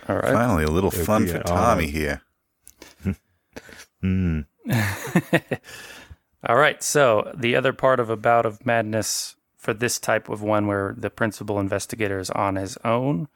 [0.07, 0.33] All right.
[0.33, 1.91] Finally, a little fun for Tommy honor.
[1.91, 2.21] here.
[4.01, 4.41] Hmm.
[6.45, 6.83] All right.
[6.83, 10.93] So the other part of a bout of madness for this type of one where
[10.97, 13.29] the principal investigator is on his own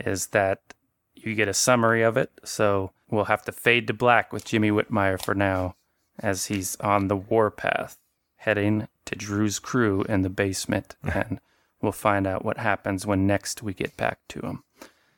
[0.00, 0.72] is that
[1.14, 2.30] you get a summary of it.
[2.44, 5.76] So we'll have to fade to black with Jimmy Whitmire for now
[6.18, 7.98] as he's on the warpath
[8.36, 10.96] heading to Drew's crew in the basement.
[11.02, 11.40] and
[11.82, 14.64] we'll find out what happens when next we get back to him.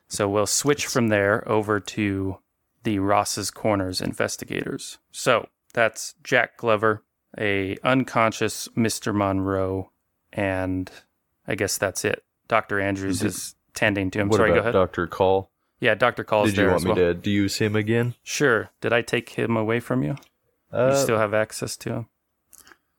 [0.09, 2.39] So we'll switch from there over to
[2.83, 4.97] the Ross's Corners investigators.
[5.13, 7.05] So that's Jack Glover,
[7.37, 9.15] a unconscious Mr.
[9.15, 9.91] Monroe,
[10.33, 10.89] and
[11.47, 12.23] I guess that's it.
[12.47, 12.79] Dr.
[12.79, 14.29] Andrews is tending to him.
[14.29, 14.73] what Sorry, go ahead.
[14.73, 15.51] Doctor Call?
[15.79, 16.23] yeah, Dr.
[16.23, 17.13] Call's Did you there want as me well.
[17.15, 18.15] to use him again?
[18.23, 18.71] Sure.
[18.81, 20.15] Did I take him away from you?
[20.73, 22.05] Uh, you still have access to him?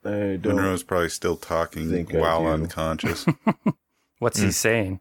[0.05, 0.57] I don't.
[0.57, 3.27] Monroe's probably still talking while unconscious.
[4.19, 4.47] What's Hmm.
[4.47, 5.01] he saying?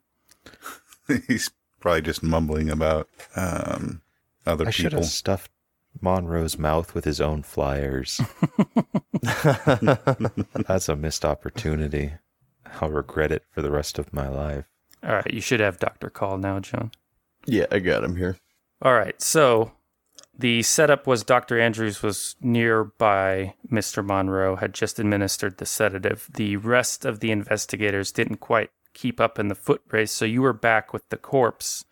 [1.28, 4.02] He's probably just mumbling about um,
[4.46, 5.00] other I should people.
[5.00, 5.52] have stuffed
[6.02, 8.22] Monroe's mouth with his own flyers.
[9.22, 12.14] That's a missed opportunity.
[12.82, 14.66] I'll regret it for the rest of my life.
[15.04, 16.10] All right, you should have Dr.
[16.10, 16.92] Call now, John.
[17.46, 18.38] Yeah, I got him here.
[18.82, 19.72] All right, so
[20.38, 21.60] the setup was Dr.
[21.60, 24.06] Andrews was nearby Mr.
[24.06, 26.30] Monroe, had just administered the sedative.
[26.34, 30.42] The rest of the investigators didn't quite keep up in the foot race, so you
[30.42, 31.86] were back with the corpse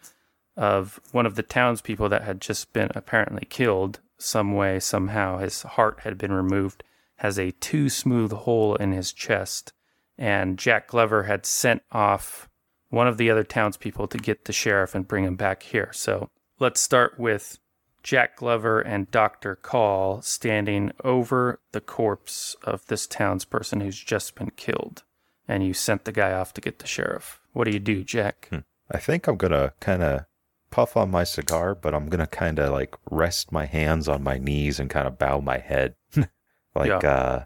[0.57, 5.37] of one of the townspeople that had just been apparently killed some way, somehow.
[5.37, 6.83] His heart had been removed,
[7.17, 9.71] has a too smooth hole in his chest,
[10.17, 12.49] and Jack Glover had sent off
[12.89, 15.91] one of the other townspeople to get the sheriff and bring him back here.
[15.93, 17.59] So let's start with
[18.01, 19.55] Jack Glover and Dr.
[19.55, 25.03] Call standing over the corpse of this townsperson who's just been killed.
[25.47, 27.39] And you sent the guy off to get the sheriff.
[27.53, 28.47] What do you do, Jack?
[28.49, 28.59] Hmm.
[28.89, 30.25] I think I'm gonna kind of
[30.69, 34.37] puff on my cigar, but I'm gonna kind of like rest my hands on my
[34.37, 35.95] knees and kind of bow my head.
[36.75, 36.97] like Yeah.
[36.97, 37.45] uh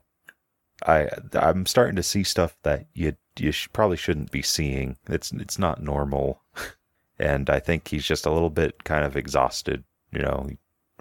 [0.86, 4.98] I I'm starting to see stuff that you you sh- probably shouldn't be seeing.
[5.08, 6.42] It's it's not normal.
[7.20, 10.50] and I think he's just a little bit kind of exhausted, you know,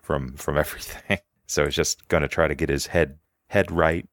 [0.03, 1.19] from from everything.
[1.47, 4.07] So he's just going to try to get his head head right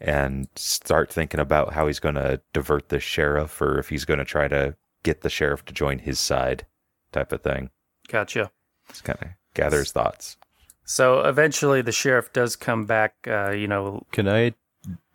[0.00, 4.18] and start thinking about how he's going to divert the sheriff or if he's going
[4.18, 6.66] to try to get the sheriff to join his side
[7.12, 7.70] type of thing.
[8.08, 8.50] Gotcha.
[8.88, 10.36] Just kind of gathers thoughts.
[10.84, 14.54] So eventually the sheriff does come back, uh, you know, Can I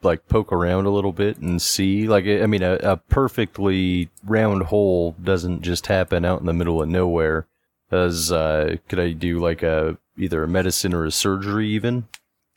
[0.01, 2.07] like poke around a little bit and see?
[2.07, 6.81] Like, I mean, a, a perfectly round hole doesn't just happen out in the middle
[6.81, 7.47] of nowhere.
[7.91, 12.07] Does uh, could I do like a either a medicine or a surgery even?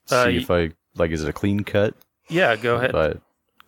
[0.06, 1.94] See Uh, if I like is it a clean cut?
[2.28, 2.92] yeah, go ahead.
[2.92, 3.20] But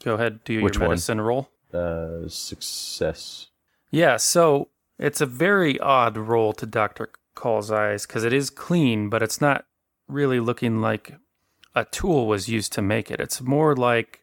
[0.04, 0.90] Go ahead, do Which your one?
[0.90, 1.48] medicine roll.
[1.72, 3.48] uh, success.
[3.92, 4.68] Yeah, so
[4.98, 7.10] it's a very odd roll to Dr.
[7.34, 9.64] Call's eyes because it is clean, but it's not
[10.08, 11.14] really looking like
[11.74, 13.20] a tool was used to make it.
[13.20, 14.22] It's more like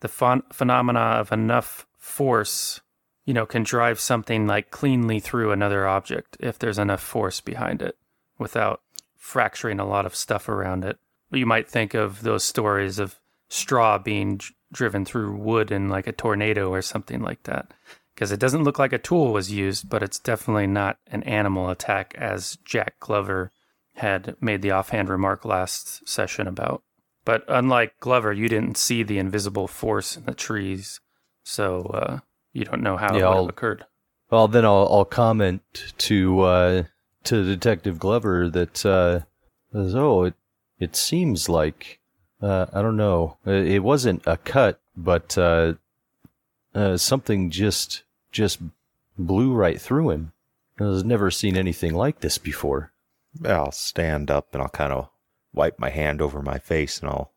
[0.00, 2.80] the phen- phenomena of enough force,
[3.24, 7.82] you know, can drive something like cleanly through another object if there's enough force behind
[7.82, 7.96] it
[8.38, 8.82] without
[9.16, 10.98] fracturing a lot of stuff around it.
[11.32, 13.18] You might think of those stories of
[13.48, 14.40] straw being
[14.72, 17.72] driven through wood in like a tornado or something like that.
[18.16, 21.68] Because it doesn't look like a tool was used, but it's definitely not an animal
[21.68, 23.52] attack, as Jack Glover
[23.96, 26.82] had made the offhand remark last session about.
[27.26, 30.98] But unlike Glover, you didn't see the invisible force in the trees,
[31.44, 32.18] so uh,
[32.54, 33.84] you don't know how Yeah, it would occurred.
[34.30, 35.60] Well, then I'll, I'll comment
[35.98, 36.82] to uh,
[37.24, 39.20] to Detective Glover that uh,
[39.74, 40.34] oh, it
[40.80, 42.00] it seems like
[42.40, 45.74] uh, I don't know, Uh, it wasn't a cut, but uh,
[46.74, 48.58] uh, something just just
[49.18, 50.32] blew right through him.
[50.78, 52.92] I've never seen anything like this before.
[53.44, 55.08] I'll stand up and I'll kind of
[55.52, 57.32] wipe my hand over my face and I'll,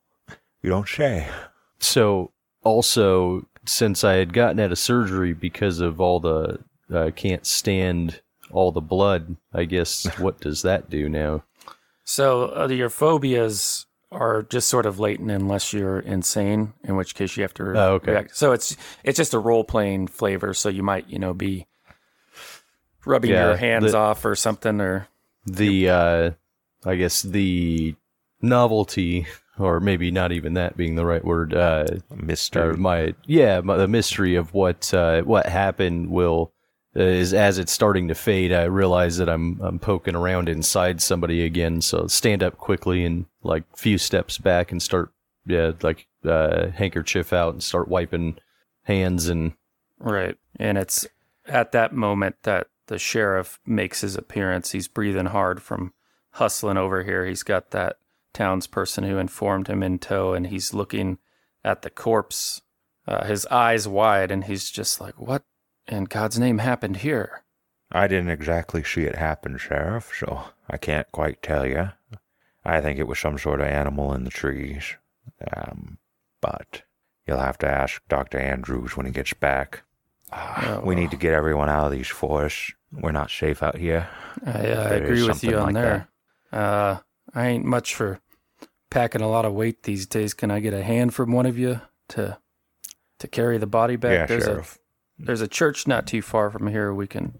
[0.61, 1.27] you don't say.
[1.79, 2.31] So
[2.63, 6.59] also, since I had gotten out of surgery because of all the
[6.93, 8.21] uh, can't stand
[8.51, 11.43] all the blood, I guess what does that do now?
[12.03, 17.37] So uh, your phobias are just sort of latent unless you're insane, in which case
[17.37, 18.11] you have to Oh, okay.
[18.13, 18.35] react.
[18.35, 20.53] So it's it's just a role playing flavor.
[20.53, 21.67] So you might you know be
[23.05, 25.07] rubbing Yeah, your hands the- off or something, or
[25.45, 26.31] the uh
[26.85, 27.95] i guess the
[28.41, 29.25] novelty
[29.57, 31.85] or maybe not even that being the right word uh
[32.15, 32.77] Mystery.
[32.77, 36.51] my yeah my, the mystery of what uh what happened will
[36.95, 41.43] is as it's starting to fade i realize that i'm i'm poking around inside somebody
[41.45, 45.11] again so stand up quickly and like few steps back and start
[45.45, 48.35] yeah like uh handkerchief out and start wiping
[48.89, 49.53] hands and
[49.99, 50.35] right.
[50.57, 51.07] And it's
[51.45, 54.71] at that moment that the sheriff makes his appearance.
[54.71, 55.93] He's breathing hard from
[56.31, 57.25] hustling over here.
[57.25, 57.97] He's got that
[58.33, 61.19] townsperson who informed him in tow, and he's looking
[61.63, 62.61] at the corpse,
[63.07, 65.43] uh, his eyes wide, and he's just like, "What
[65.89, 67.43] in God's name happened here?"
[67.91, 71.89] I didn't exactly see it happen, Sheriff, so I can't quite tell you.
[72.63, 74.95] I think it was some sort of animal in the trees.
[75.55, 75.97] Um,
[76.41, 76.83] but
[77.25, 78.39] you'll have to ask Dr.
[78.39, 79.83] Andrews when he gets back.
[80.31, 82.71] Oh, we need to get everyone out of these forests.
[82.91, 84.07] We're not safe out here.
[84.45, 86.07] I, uh, I agree with you on like there.
[86.51, 86.97] Uh,
[87.33, 88.19] I ain't much for
[88.89, 90.33] packing a lot of weight these days.
[90.33, 92.37] Can I get a hand from one of you to
[93.19, 94.11] to carry the body back?
[94.11, 94.77] yeah, there's Sheriff.
[95.19, 96.93] There's a church not too far from here.
[96.93, 97.39] We can,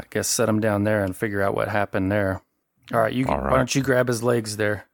[0.00, 2.42] I guess, set him down there and figure out what happened there.
[2.92, 3.26] All right, you.
[3.26, 4.86] All Why don't you grab his legs there?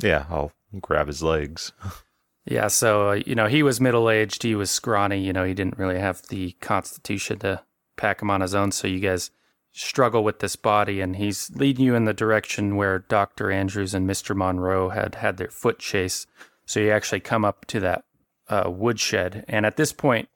[0.00, 1.72] Yeah, I'll grab his legs.
[2.48, 4.44] Yeah, so uh, you know he was middle aged.
[4.44, 5.18] He was scrawny.
[5.18, 7.62] You know he didn't really have the constitution to
[7.96, 8.70] pack him on his own.
[8.70, 9.32] So you guys
[9.72, 14.06] struggle with this body, and he's leading you in the direction where Doctor Andrews and
[14.06, 16.26] Mister Monroe had had their foot chase.
[16.66, 18.04] So you actually come up to that
[18.48, 20.28] uh, woodshed, and at this point,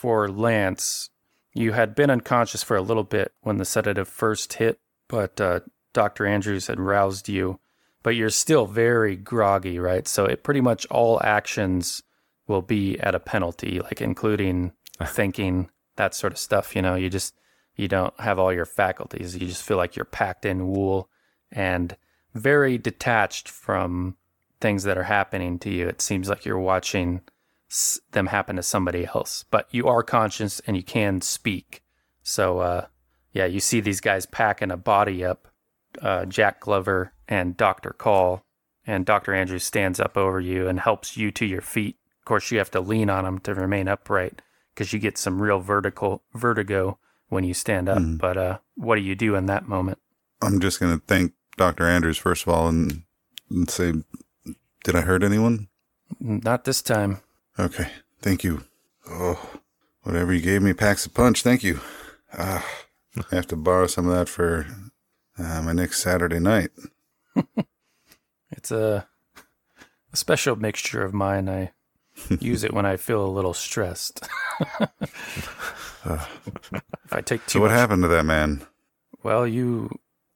[0.00, 1.10] for Lance,
[1.52, 5.60] you had been unconscious for a little bit when the sedative first hit, but uh,
[5.92, 7.60] Doctor Andrews had roused you
[8.02, 10.06] but you're still very groggy, right?
[10.08, 12.02] So it pretty much all actions
[12.46, 14.72] will be at a penalty, like including
[15.04, 16.74] thinking, that sort of stuff.
[16.74, 17.34] You know, you just
[17.76, 19.36] you don't have all your faculties.
[19.36, 21.08] You just feel like you're packed in wool
[21.52, 21.96] and
[22.34, 24.16] very detached from
[24.60, 25.88] things that are happening to you.
[25.88, 27.22] It seems like you're watching
[28.10, 31.82] them happen to somebody else, but you are conscious and you can speak.
[32.22, 32.86] So, uh,
[33.32, 35.46] yeah, you see these guys packing a body up
[36.00, 37.90] uh, Jack Glover and Dr.
[37.90, 38.44] Call,
[38.86, 39.34] and Dr.
[39.34, 41.96] Andrews stands up over you and helps you to your feet.
[42.20, 44.42] Of course, you have to lean on him to remain upright
[44.74, 46.98] because you get some real vertical vertigo
[47.28, 47.98] when you stand up.
[47.98, 48.18] Mhm.
[48.18, 49.98] But uh, what do you do in that moment?
[50.42, 51.86] I'm just going to thank Dr.
[51.86, 53.02] Andrews first of all and,
[53.50, 53.92] and say,
[54.84, 55.68] did I hurt anyone?
[56.18, 57.20] Not this time.
[57.60, 57.88] Okay.
[58.22, 58.64] Thank you.
[59.08, 59.50] Oh,
[60.02, 61.42] whatever you gave me packs a punch.
[61.42, 61.80] Thank you.
[62.36, 62.66] Ah,
[63.30, 64.66] I have to borrow some of that for
[65.38, 66.70] uh, my next Saturday night.
[68.52, 69.06] It's a,
[70.12, 71.48] a special mixture of mine.
[71.48, 71.70] I
[72.40, 74.28] use it when I feel a little stressed.
[76.04, 78.66] if I take too So what much, happened to that man?
[79.22, 79.88] well, you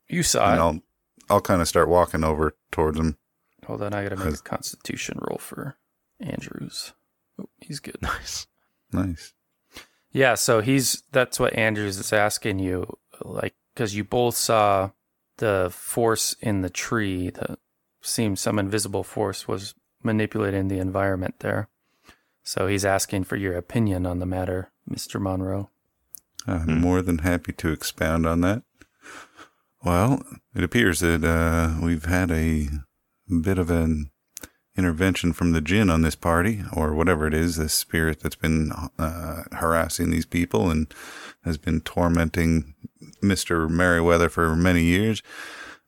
[0.09, 0.61] you saw And it.
[0.63, 0.81] I'll
[1.29, 3.19] I'll kind of start walking over towards him.
[3.67, 5.77] Hold on, I gotta make a Constitution roll for
[6.21, 6.93] Andrews.
[7.41, 7.97] Oh, he's good.
[8.03, 8.47] Nice.
[8.93, 9.33] Nice.
[10.13, 14.91] Yeah, so he's that's what Andrews is asking you, like, because you both saw
[15.39, 17.31] the force in the tree.
[17.31, 17.59] that
[18.01, 21.69] seemed some invisible force was manipulating the environment there.
[22.45, 25.71] So he's asking for your opinion on the matter, Mister Monroe.
[26.47, 28.63] I'm more than happy to expound on that.
[29.83, 30.23] Well,
[30.55, 32.69] it appears that uh, we've had a
[33.43, 34.11] bit of an
[34.77, 38.73] intervention from the jinn on this party, or whatever it is, this spirit that's been
[38.99, 40.93] uh, harassing these people and
[41.45, 42.75] has been tormenting
[43.23, 43.69] Mr.
[43.69, 45.23] Merriweather for many years.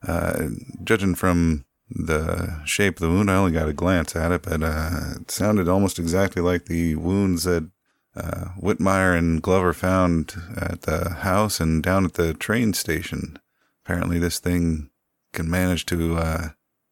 [0.07, 0.49] Uh,
[0.85, 3.31] judging from the shape of the wound.
[3.31, 6.97] I only got a glance at it, but uh, it sounded almost exactly like the
[6.97, 7.71] wounds that
[8.17, 13.39] uh, Whitmire and Glover found at the house and down at the train station.
[13.85, 14.91] Apparently, this thing
[15.33, 16.49] can manage to uh,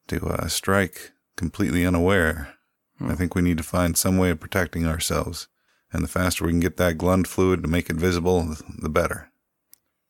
[0.09, 2.55] to uh, strike completely unaware.
[3.01, 5.49] I think we need to find some way of protecting ourselves,
[5.93, 9.31] and the faster we can get that glund fluid to make it visible, the better.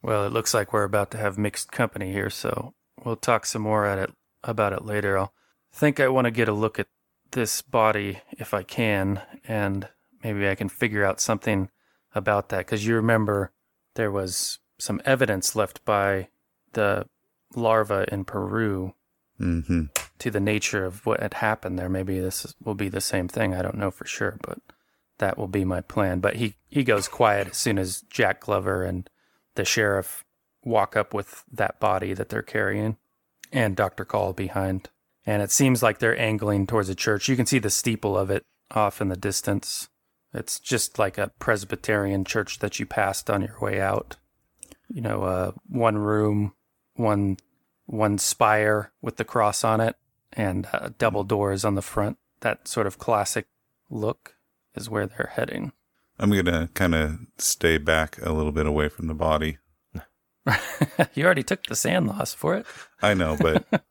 [0.03, 3.63] Well, it looks like we're about to have mixed company here, so we'll talk some
[3.63, 4.13] more at it
[4.43, 5.17] about it later.
[5.19, 5.33] I'll
[5.73, 6.89] think I want to get a look at
[7.31, 9.89] this body if I can, and
[10.23, 11.71] maybe I can figure out something
[12.15, 12.59] about that.
[12.59, 13.51] Because you remember
[13.95, 16.29] there was some evidence left by
[16.75, 17.09] the
[17.55, 18.95] larva in Peru
[19.39, 19.85] hmm
[20.19, 21.89] to the nature of what had happened there.
[21.89, 23.55] Maybe this will be the same thing.
[23.55, 24.59] I don't know for sure, but
[25.19, 26.21] that will be my plan.
[26.21, 29.09] But he, he goes quiet as soon as Jack Glover and
[29.55, 30.25] the sheriff
[30.63, 32.97] walk up with that body that they're carrying
[33.53, 34.05] and Dr.
[34.05, 34.89] Call behind.
[35.27, 37.29] And it seems like they're angling towards a church.
[37.29, 39.89] You can see the steeple of it off in the distance.
[40.33, 44.17] It's just like a Presbyterian church that you passed on your way out.
[44.89, 46.55] You know, uh, one room,
[46.95, 47.39] one
[47.87, 49.97] one spire with the cross on it,
[50.35, 52.19] and uh, double doors on the front.
[52.41, 53.47] That sort of classic
[53.91, 54.37] look
[54.75, 55.73] is where they're heading.
[56.19, 59.59] I'm gonna kind of stay back a little bit away from the body.
[61.15, 62.67] you already took the SAN loss for it.
[63.03, 63.65] I know, but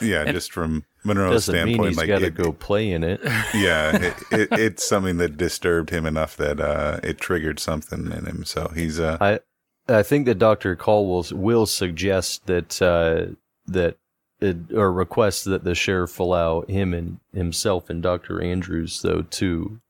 [0.00, 3.20] yeah, just from Monroe's Doesn't mean standpoint, he's like got to go play in it.
[3.54, 8.26] yeah, it, it, it's something that disturbed him enough that uh, it triggered something in
[8.26, 8.44] him.
[8.44, 9.40] So he's uh, I
[9.88, 13.34] I think that Doctor Call will will suggest that uh,
[13.66, 13.98] that it,
[14.42, 19.80] or request that the sheriff allow him and himself and Doctor Andrews though to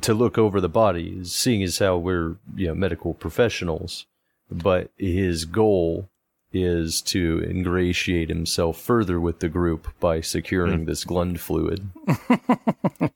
[0.00, 4.06] to look over the body, seeing as how we're you know medical professionals,
[4.50, 6.08] but his goal
[6.52, 10.84] is to ingratiate himself further with the group by securing hmm.
[10.84, 11.88] this glund fluid.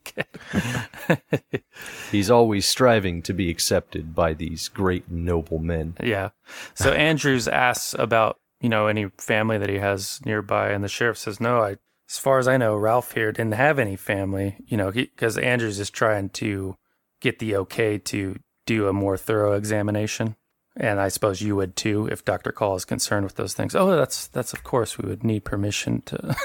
[2.11, 5.97] He's always striving to be accepted by these great noble men.
[6.03, 6.31] Yeah.
[6.75, 11.19] So Andrews asks about, you know, any family that he has nearby, and the sheriff
[11.19, 11.77] says, no, I,
[12.09, 15.79] as far as I know, Ralph here didn't have any family, you know, because Andrews
[15.79, 16.77] is trying to
[17.21, 20.37] get the okay to do a more thorough examination.
[20.77, 22.53] And I suppose you would too, if Dr.
[22.53, 23.75] Call is concerned with those things.
[23.75, 26.37] Oh, that's, that's of course, we would need permission to,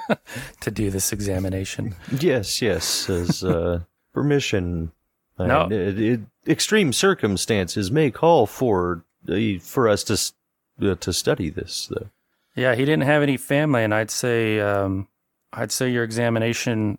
[0.60, 1.94] to do this examination.
[2.12, 3.80] Yes, yes, as uh,
[4.14, 4.92] permission.
[5.38, 5.66] No.
[5.70, 9.04] It, it, extreme circumstances may call for
[9.60, 10.16] for us to
[10.82, 11.86] uh, to study this.
[11.90, 12.08] Though.
[12.54, 15.08] Yeah, he didn't have any family, and I'd say um,
[15.52, 16.98] I'd say your examination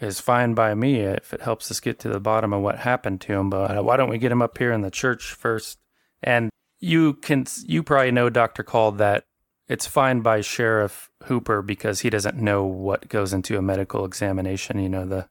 [0.00, 3.20] is fine by me if it helps us get to the bottom of what happened
[3.22, 3.50] to him.
[3.50, 5.78] But why don't we get him up here in the church first?
[6.22, 6.50] And
[6.80, 9.24] you can you probably know Doctor Call that
[9.68, 14.78] it's fine by Sheriff Hooper because he doesn't know what goes into a medical examination.
[14.78, 15.28] You know the,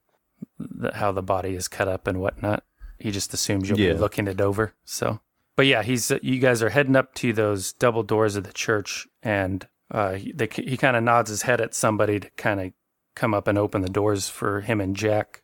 [0.60, 2.64] the how the body is cut up and whatnot.
[3.00, 3.94] He just assumes you'll Yeah.
[3.94, 4.74] be looking it over.
[4.86, 5.20] So
[5.56, 9.08] but yeah, he's you guys are heading up to those double doors of the church,
[9.24, 12.72] and uh, he, they, he kind of nods his head at somebody to kind of
[13.16, 15.42] come up and open the doors for him and Jack.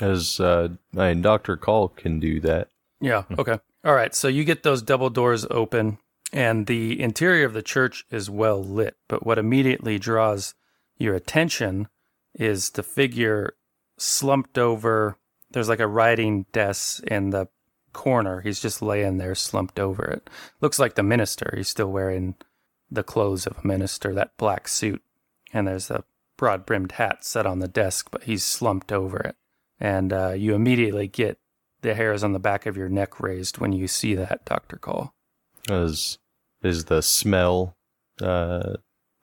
[0.00, 2.68] As uh, I mean, Doctor Call can do that.
[3.00, 3.24] Yeah.
[3.38, 3.58] Okay.
[3.84, 4.14] All right.
[4.14, 5.98] So you get those double doors open,
[6.32, 8.96] and the interior of the church is well lit.
[9.08, 10.54] But what immediately draws
[10.98, 11.88] your attention
[12.34, 13.54] is the figure
[13.98, 15.18] slumped over.
[15.50, 17.48] There's like a writing desk in the
[17.94, 18.42] corner.
[18.42, 20.28] He's just laying there, slumped over it.
[20.60, 21.54] Looks like the minister.
[21.56, 22.34] He's still wearing
[22.90, 25.02] the clothes of a minister, that black suit.
[25.52, 26.04] And there's a
[26.36, 29.36] broad brimmed hat set on the desk, but he's slumped over it.
[29.80, 31.38] And uh, you immediately get
[31.82, 34.76] the hairs on the back of your neck raised when you see that, Dr.
[34.76, 35.14] Call.
[35.68, 36.18] Is,
[36.62, 37.76] is the smell,
[38.20, 38.74] uh,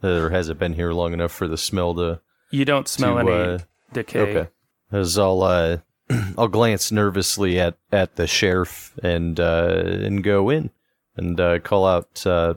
[0.04, 3.20] or has it been here long enough for the smell to You don't smell To,
[3.22, 3.60] any uh,
[3.94, 4.20] decay.
[4.20, 4.50] Okay.
[4.92, 5.78] As I'll uh,
[6.38, 10.72] I'll glance nervously at, at the sheriff and uh, and go in
[11.16, 12.56] and uh, call out, uh,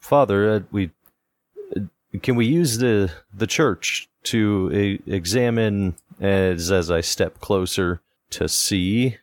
[0.00, 0.90] Father, uh, we
[1.76, 1.80] uh,
[2.22, 8.00] can we use the the church to e- examine as as I step closer
[8.30, 9.16] to see.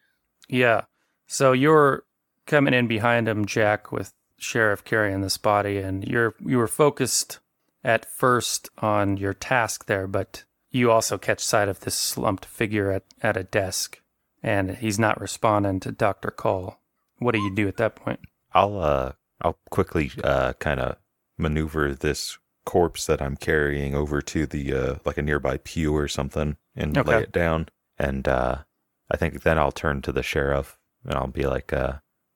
[0.47, 0.85] Yeah.
[1.27, 2.03] So you're
[2.45, 7.39] coming in behind him, Jack, with Sheriff carrying this body, and you're you were focused
[7.83, 10.44] at first on your task there, but
[10.75, 14.01] you also catch sight of this slumped figure at, at a desk,
[14.43, 16.79] and he's not responding to Doctor Call.
[17.19, 18.19] What do you do at that point?
[18.53, 20.97] I'll uh I'll quickly uh kind of
[21.37, 26.07] maneuver this corpse that I'm carrying over to the uh like a nearby pew or
[26.07, 27.09] something and Okay.
[27.09, 28.59] lay it down and uh
[29.11, 31.95] I think then I'll turn to the sheriff and I'll be like uh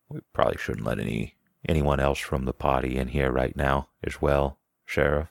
[0.09, 1.35] we probably shouldn't let any
[1.67, 5.27] anyone else from the party in here right now as well, sheriff.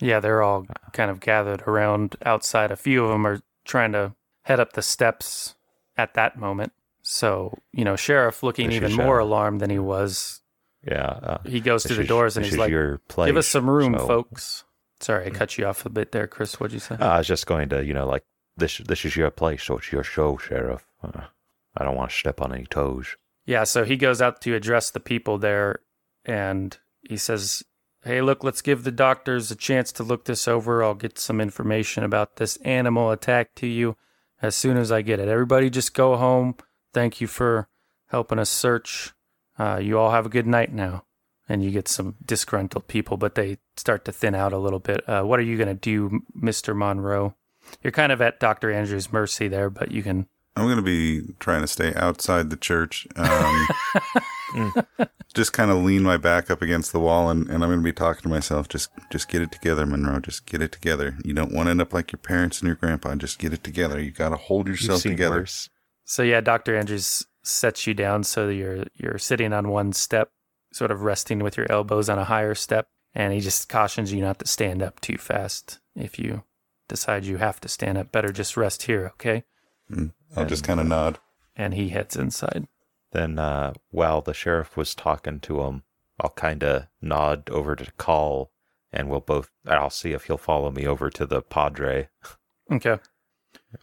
[0.00, 2.70] Yeah, they're all kind of gathered around outside.
[2.70, 5.54] A few of them are trying to head up the steps
[5.96, 6.72] at that moment.
[7.02, 10.40] So, you know, Sheriff looking even is, more alarmed than he was.
[10.86, 11.06] Yeah.
[11.06, 12.72] Uh, He goes to the doors and he's like,
[13.08, 14.64] place, Give us some room, so- folks.
[15.00, 16.60] Sorry, I cut you off a bit there, Chris.
[16.60, 16.94] What'd you say?
[16.96, 18.22] Uh, I was just going to, you know, like
[18.58, 18.76] this.
[18.78, 20.86] This is your place, so it's your show, Sheriff.
[21.02, 21.22] Uh,
[21.74, 23.16] I don't want to step on any toes.
[23.46, 25.80] Yeah, so he goes out to address the people there
[26.26, 26.76] and
[27.08, 27.62] he says,
[28.02, 30.82] Hey, look, let's give the doctors a chance to look this over.
[30.82, 33.96] I'll get some information about this animal attack to you
[34.40, 35.28] as soon as I get it.
[35.28, 36.54] Everybody just go home.
[36.94, 37.68] Thank you for
[38.06, 39.12] helping us search.
[39.58, 41.04] Uh, you all have a good night now.
[41.46, 45.06] And you get some disgruntled people, but they start to thin out a little bit.
[45.08, 46.76] Uh, what are you going to do, Mr.
[46.76, 47.34] Monroe?
[47.82, 48.70] You're kind of at Dr.
[48.70, 50.28] Andrews' mercy there, but you can.
[50.54, 53.06] I'm going to be trying to stay outside the church.
[53.16, 53.68] Um,
[55.34, 57.84] just kind of lean my back up against the wall, and, and I'm going to
[57.84, 58.68] be talking to myself.
[58.68, 60.20] Just, just get it together, Monroe.
[60.20, 61.16] Just get it together.
[61.24, 63.14] You don't want to end up like your parents and your grandpa.
[63.14, 64.00] Just get it together.
[64.00, 65.40] You got to hold yourself together.
[65.40, 65.70] worse.
[66.04, 66.76] So yeah, Dr.
[66.76, 70.30] Andrews sets you down so you're you're sitting on one step,
[70.72, 74.20] sort of resting with your elbows on a higher step, and he just cautions you
[74.20, 75.78] not to stand up too fast.
[75.94, 76.42] If you
[76.88, 79.44] decide you have to stand up, better just rest here, okay?
[79.90, 81.18] Mm, I'll just kind of uh, nod.
[81.56, 82.66] And he heads inside.
[83.12, 85.82] Then, uh, while the sheriff was talking to him,
[86.20, 88.50] I'll kind of nod over to Call,
[88.92, 89.50] and we'll both.
[89.66, 92.08] I'll see if he'll follow me over to the Padre.
[92.70, 92.98] Okay.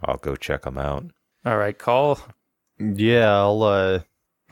[0.03, 1.05] I'll go check him out.
[1.45, 2.19] All right, call.
[2.79, 3.99] Yeah, I'll uh,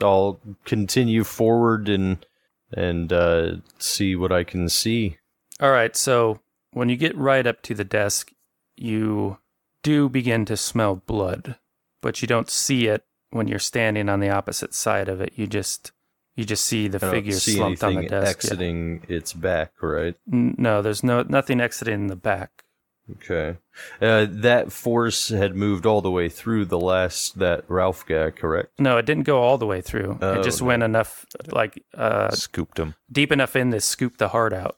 [0.00, 2.24] I'll continue forward and
[2.72, 5.18] and uh, see what I can see.
[5.60, 6.40] All right, so
[6.72, 8.32] when you get right up to the desk,
[8.76, 9.38] you
[9.82, 11.56] do begin to smell blood,
[12.02, 15.32] but you don't see it when you're standing on the opposite side of it.
[15.36, 15.92] You just
[16.34, 18.12] you just see the I figure see slumped on the desk.
[18.24, 18.30] Yeah.
[18.30, 20.14] exiting its back, right?
[20.26, 22.64] No, there's no nothing exiting in the back.
[23.10, 23.58] Okay.
[24.00, 28.80] Uh, that force had moved all the way through the last that Ralph guy, correct?
[28.80, 30.18] No, it didn't go all the way through.
[30.20, 30.66] Oh, it just no.
[30.66, 32.96] went enough, like uh, Scooped him.
[33.10, 34.76] deep enough in to scoop the heart out.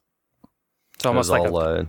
[0.95, 1.85] It's almost like I'll, a, uh,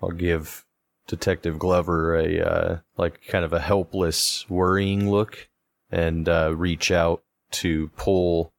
[0.00, 0.64] I'll give
[1.08, 5.48] Detective Glover a uh, like kind of a helpless, worrying look,
[5.92, 7.22] and uh, reach out
[7.52, 8.52] to pull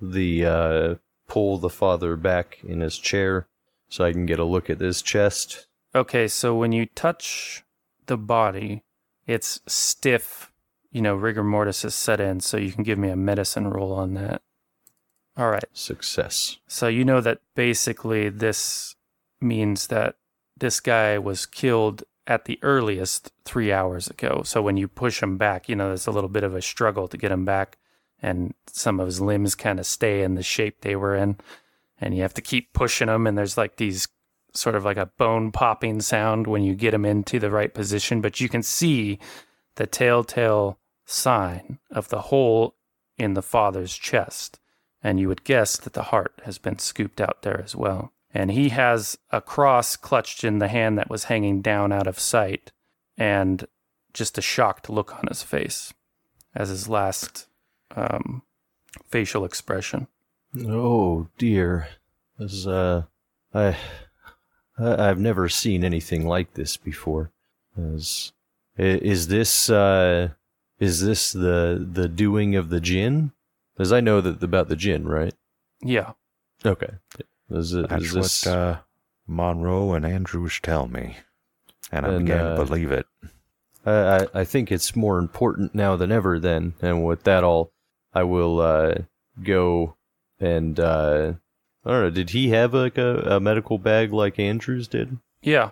[0.00, 0.94] the uh,
[1.26, 3.48] pull the father back in his chair
[3.88, 5.66] so I can get a look at his chest.
[5.94, 6.28] okay.
[6.28, 7.64] So when you touch
[8.06, 8.84] the body,
[9.26, 10.52] it's stiff.
[10.92, 13.92] You know, rigor mortis is set in, so you can give me a medicine roll
[13.92, 14.42] on that.
[15.36, 15.64] All right.
[15.72, 16.58] Success.
[16.66, 18.96] So you know that basically this
[19.40, 20.16] means that
[20.56, 24.42] this guy was killed at the earliest three hours ago.
[24.44, 27.08] So when you push him back, you know, there's a little bit of a struggle
[27.08, 27.76] to get him back,
[28.22, 31.36] and some of his limbs kind of stay in the shape they were in,
[32.00, 33.26] and you have to keep pushing him.
[33.26, 34.06] And there's like these
[34.54, 38.20] sort of like a bone popping sound when you get him into the right position,
[38.20, 39.18] but you can see
[39.74, 42.76] the telltale sign of the hole
[43.18, 44.60] in the father's chest
[45.02, 48.12] and you would guess that the heart has been scooped out there as well.
[48.32, 52.20] And he has a cross clutched in the hand that was hanging down out of
[52.20, 52.70] sight,
[53.16, 53.66] and
[54.14, 55.92] just a shocked look on his face
[56.54, 57.46] as his last
[57.96, 58.42] um,
[59.08, 60.06] facial expression.
[60.58, 61.88] Oh dear,
[62.38, 63.02] this uh,
[63.54, 63.76] I,
[64.78, 67.30] I I've never seen anything like this before.
[67.76, 68.32] Is
[68.76, 70.30] is this uh,
[70.78, 73.32] is this the the doing of the jinn?
[73.74, 75.34] Because I know that about the jinn, right?
[75.82, 76.12] Yeah.
[76.64, 76.94] Okay.
[77.50, 78.46] Is it That's is this?
[78.46, 78.78] what uh,
[79.26, 81.16] Monroe and Andrews tell me,
[81.90, 83.06] and I And, began uh, to believe it.
[83.84, 86.38] I, I I think it's more important now than ever.
[86.38, 87.72] Then, and with that, all
[88.14, 88.94] I will uh,
[89.42, 89.96] go
[90.38, 91.32] and uh,
[91.84, 92.10] I don't know.
[92.10, 95.18] Did he have like a, a medical bag like Andrews did?
[95.42, 95.70] Yeah.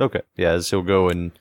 [0.00, 0.22] Okay.
[0.36, 1.32] Yeah, so he'll go and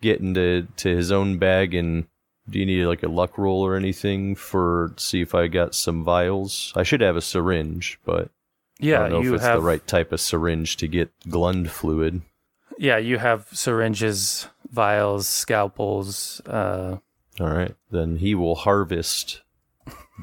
[0.00, 2.06] get into to his own bag and
[2.50, 6.02] do you need like a luck roll or anything for see if I got some
[6.02, 6.72] vials?
[6.74, 8.30] I should have a syringe, but
[8.82, 8.98] I Yeah.
[9.00, 12.22] don't know You if it's have the right type of syringe to get glund fluid.
[12.78, 16.40] Yeah, you have syringes, vials, scalpels.
[16.46, 16.98] Uh,
[17.40, 19.42] All right, then he will harvest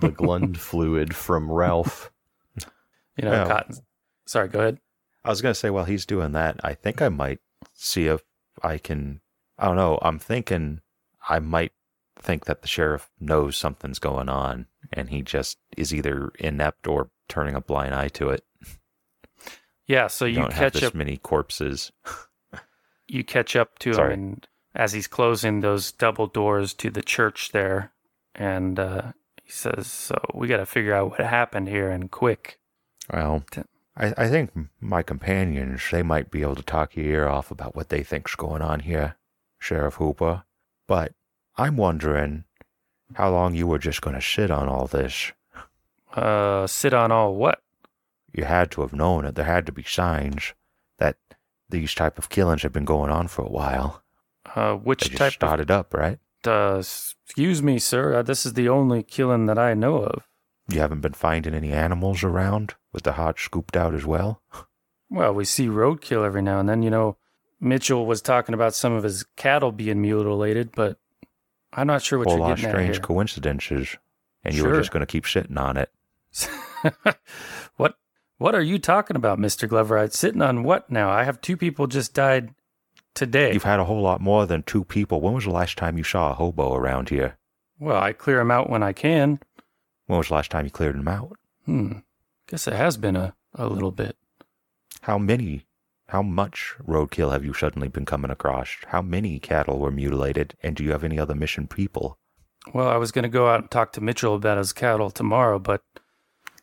[0.01, 2.11] the glund fluid from Ralph.
[2.57, 3.47] you know, Yeah.
[3.47, 3.75] cotton.
[4.25, 4.79] Sorry, go ahead.
[5.23, 7.39] I was going to say, while he's doing that, I think I might
[7.73, 8.21] see if
[8.63, 9.21] I can.
[9.57, 9.99] I don't know.
[10.01, 10.81] I'm thinking
[11.27, 11.73] I might
[12.17, 17.09] think that the sheriff knows something's going on and he just is either inept or
[17.27, 18.43] turning a blind eye to it.
[19.89, 20.95] Yeah, so You you catch this up.
[20.95, 21.91] many corpses.
[23.07, 24.13] you catch up to Sorry.
[24.13, 27.91] him and as he's closing those double doors to the church there
[28.35, 29.11] and uh,
[29.43, 32.59] he says so we got to figure out what happened here and quick
[33.11, 33.43] Well,
[33.97, 37.89] I think my companions, they might be able to talk your ear off about what
[37.89, 39.17] they think's going on here,
[39.59, 40.43] Sheriff Hooper.
[40.87, 41.11] But
[41.57, 42.45] I'm wondering
[43.15, 45.33] how long you were just going to sit on all this.
[46.13, 47.59] Uh, sit on all what?
[48.33, 49.35] You had to have known it.
[49.35, 50.53] There had to be signs
[50.97, 51.17] that
[51.69, 54.03] these type of killings have been going on for a while.
[54.55, 56.19] Uh, which type started up, right?
[56.45, 58.15] Uh, excuse me, sir.
[58.15, 60.23] Uh, this is the only killing that I know of.
[60.67, 64.41] You haven't been finding any animals around with the heart scooped out as well?
[65.11, 66.83] Well, we see roadkill every now and then.
[66.83, 67.17] You know,
[67.59, 70.99] Mitchell was talking about some of his cattle being mutilated, but
[71.73, 73.97] I'm not sure what Whole you're getting lot of strange coincidences.
[74.43, 75.89] And you were just going to keep sitting on it.
[78.39, 78.55] what?
[78.55, 79.99] Are you talking about, Mister Glover?
[79.99, 81.11] I'm sitting on what now?
[81.11, 82.55] I have two people just died
[83.13, 83.53] today.
[83.53, 85.21] You've had a whole lot more than two people.
[85.21, 87.37] When was the last time you saw a hobo around here?
[87.79, 89.39] Well, I clear them out when I can.
[90.07, 91.37] When was the last time you cleared them out?
[91.65, 91.99] Hmm.
[92.47, 94.17] Guess it has been a, a little bit.
[95.01, 95.65] How many,
[96.07, 98.69] how much roadkill have you suddenly been coming across?
[98.87, 100.55] How many cattle were mutilated?
[100.63, 102.17] And do you have any other mission people?
[102.73, 105.59] Well, I was going to go out and talk to Mitchell about his cattle tomorrow,
[105.59, 105.81] but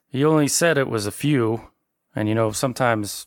[0.08, 1.68] he only said it was a few.
[2.14, 3.26] And, you know, sometimes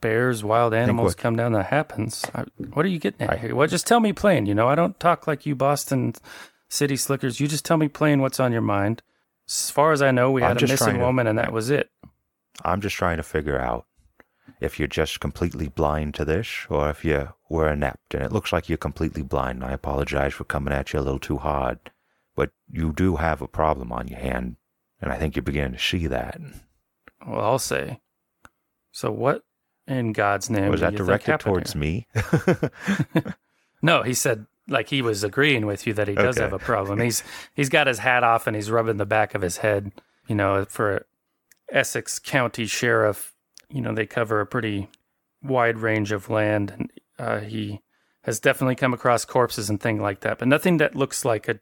[0.00, 1.52] bears, wild animals come down.
[1.52, 2.24] That happens.
[2.34, 3.54] I, what are you getting at here?
[3.54, 4.46] Well, just tell me plain.
[4.46, 6.14] You know, I don't talk like you Boston
[6.68, 7.40] city slickers.
[7.40, 9.02] You just tell me plain what's on your mind.
[9.48, 11.70] As far as I know, we I'm had a missing to- woman, and that was
[11.70, 11.90] it.
[12.64, 13.86] I'm just trying to figure out
[14.60, 18.14] if you're just completely blind to this or if you were inept.
[18.14, 19.64] And it looks like you're completely blind.
[19.64, 21.90] I apologize for coming at you a little too hard.
[22.36, 24.56] But you do have a problem on your hand.
[25.00, 26.38] And I think you begin to see that.
[27.26, 28.00] Well, I'll say.
[28.92, 29.42] So, what
[29.86, 31.80] in God's name Was that directed towards here?
[31.80, 32.06] me?
[33.82, 36.44] No, he said like he was agreeing with you that he does Okay.
[36.44, 37.00] have a problem.
[37.00, 37.22] He's
[37.54, 39.92] he's got his hat off and he's rubbing the back of his head.
[40.26, 41.04] You know, for
[41.70, 43.34] Essex County Sheriff,
[43.68, 44.88] you know they cover a pretty
[45.42, 47.82] wide range of land, and uh, he
[48.22, 51.60] has definitely come across corpses and things like that, but nothing that looks like a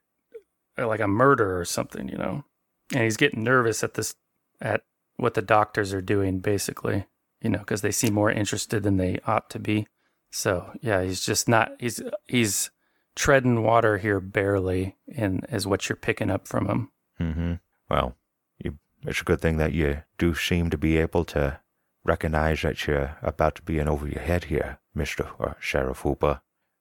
[0.79, 2.09] like a murder or something.
[2.09, 2.45] You know,
[2.93, 4.15] and he's getting nervous at this
[4.61, 4.85] at
[5.17, 7.07] what the doctors are doing, basically.
[7.41, 9.89] You know, because they seem more interested than they ought to be.
[10.31, 11.73] So yeah, he's just not.
[11.81, 12.71] He's he's
[13.17, 16.91] treading water here barely, and is what you're picking up from him.
[17.21, 17.55] mm-hmm
[17.91, 18.17] Well,
[18.59, 21.61] you, it's a good thing that you do seem to be able to
[22.05, 26.41] recognize that you're about to be in over your head here, Mister or Sheriff Hooper.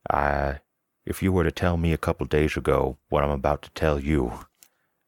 [0.10, 0.60] I,
[1.06, 4.00] if you were to tell me a couple days ago what I'm about to tell
[4.00, 4.46] you,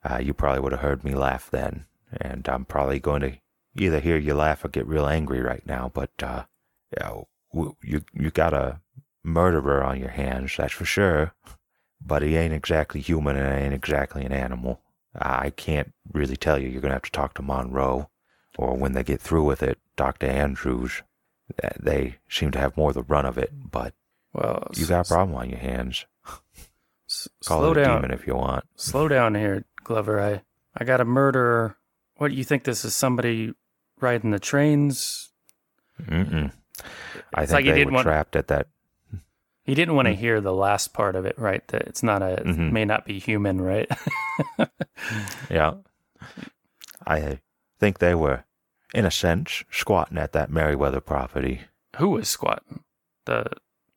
[0.04, 1.86] uh, you probably would have heard me laugh then,
[2.20, 3.38] and I'm probably going to
[3.76, 5.92] either hear you laugh or get real angry right now.
[5.94, 6.44] But uh,
[6.98, 7.22] yeah,
[7.54, 8.80] w- you you got a
[9.24, 11.34] murderer on your hands, that's for sure.
[12.06, 14.82] But he ain't exactly human and ain't exactly an animal.
[15.16, 16.68] I can't really tell you.
[16.68, 18.10] You're going to have to talk to Monroe,
[18.58, 20.28] or when they get through with it, Dr.
[20.28, 21.02] Andrews.
[21.80, 23.94] They seem to have more the run of it, but
[24.34, 26.06] Well, you got a problem on your hands.
[27.08, 28.02] s- Call slow it a down.
[28.02, 28.66] demon if you want.
[28.76, 30.20] Slow down here, Glover.
[30.22, 30.42] I
[30.78, 31.78] I got a murderer.
[32.18, 32.64] What do you think?
[32.64, 33.54] This is somebody
[34.00, 35.32] riding the trains?
[36.02, 36.52] Mm-mm.
[37.34, 38.68] I It's think like he they were want- trapped at that.
[39.66, 41.66] He didn't want to hear the last part of it, right?
[41.70, 42.72] That it's not a Mhm.
[42.74, 43.90] may not be human, right?
[45.50, 45.76] Yeah.
[47.06, 47.40] I
[47.80, 48.46] think they were,
[48.94, 51.62] in a sense, squatting at that Merriweather property.
[51.98, 52.84] Who was squatting?
[53.26, 53.46] The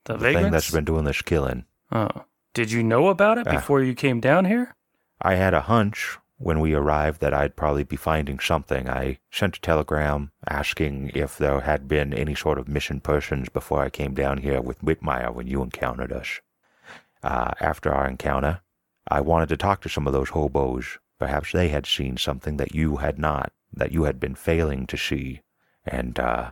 [0.04, 1.64] the, The thing that's been doing this killing.
[1.90, 2.08] Oh,
[2.54, 3.52] did you know about it Ah.
[3.52, 4.76] before you came down here?
[5.20, 8.88] I had a hunch when we arrived that I'd probably be finding something.
[8.88, 13.82] I sent a telegram asking if there had been any sort of mission persons before
[13.82, 16.40] I came down here with Whitmire when you encountered us.
[17.22, 18.60] Uh, after our encounter,
[19.08, 20.98] I wanted to talk to some of those hobos.
[21.18, 24.96] Perhaps they had seen something that you had not, that you had been failing to
[24.98, 25.40] see.
[25.84, 26.50] And uh,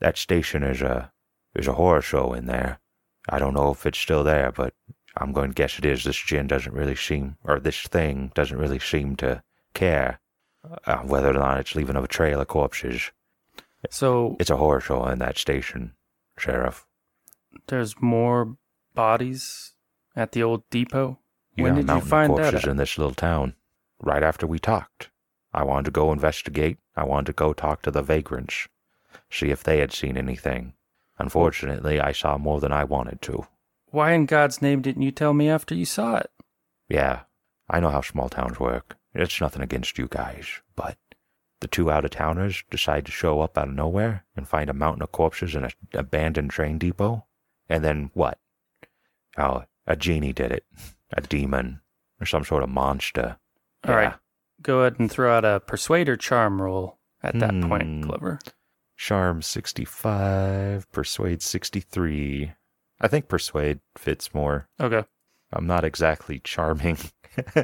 [0.00, 1.12] that station is a
[1.54, 2.80] is a horror show in there.
[3.28, 4.74] I don't know if it's still there, but
[5.16, 6.04] I'm going to guess it is.
[6.04, 9.42] This jinn doesn't really seem, or this thing doesn't really seem to
[9.74, 10.20] care
[10.86, 13.10] uh, whether or not it's leaving a trail of corpses.
[13.90, 15.94] So It's a horror show in that station,
[16.36, 16.86] Sheriff.
[17.68, 18.56] there's more
[18.94, 19.72] bodies
[20.16, 21.18] at the old depot.
[21.54, 22.42] You when did you find that?
[22.42, 22.70] corpses out?
[22.70, 23.54] in this little town.
[24.00, 25.10] Right after we talked,
[25.52, 26.78] I wanted to go investigate.
[26.96, 28.68] I wanted to go talk to the vagrants,
[29.30, 30.74] see if they had seen anything.
[31.18, 33.46] Unfortunately, I saw more than I wanted to.
[33.90, 36.30] Why in God's name didn't you tell me after you saw it?
[36.88, 37.20] Yeah,
[37.68, 38.96] I know how small towns work.
[39.14, 40.46] It's nothing against you guys,
[40.76, 40.96] but
[41.60, 44.74] the two out of towners decide to show up out of nowhere and find a
[44.74, 47.24] mountain of corpses in an abandoned train depot.
[47.68, 48.38] And then what?
[49.36, 50.64] Oh, a genie did it.
[51.12, 51.80] A demon.
[52.20, 53.38] Or some sort of monster.
[53.86, 54.14] All right.
[54.60, 57.68] Go ahead and throw out a persuader charm roll, at that Hmm.
[57.68, 58.38] point, Glover.
[58.98, 62.52] Charm 65, Persuade 63.
[63.00, 64.68] I think Persuade fits more.
[64.80, 65.04] Okay.
[65.52, 66.98] I'm not exactly charming.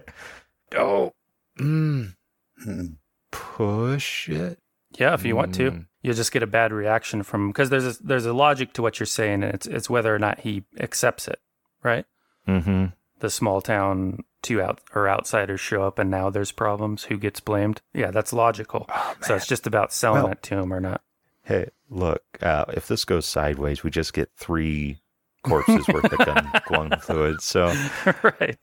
[0.77, 1.13] oh,
[1.59, 2.15] mm,
[2.63, 2.85] Hmm.
[3.33, 4.59] push it.
[4.97, 5.87] Yeah, if you want to, Mm.
[6.03, 9.01] you'll just get a bad reaction from because there's a, there's a logic to what
[9.01, 11.41] you're saying, and it's it's whether or not he accepts it,
[11.83, 12.07] right?
[12.47, 12.87] Mm-hmm.
[13.19, 17.05] The small town two out or outsiders show up, and now there's problems.
[17.05, 17.83] Who gets blamed?
[17.93, 18.89] Yeah, that's logical.
[19.23, 21.03] so it's just about selling Well- it to him or not.
[21.45, 24.99] Hey, look, uh, if this goes sideways, we just get three
[25.43, 27.41] corpses worth of gun glowing fluid.
[27.43, 27.67] So
[28.23, 28.59] right.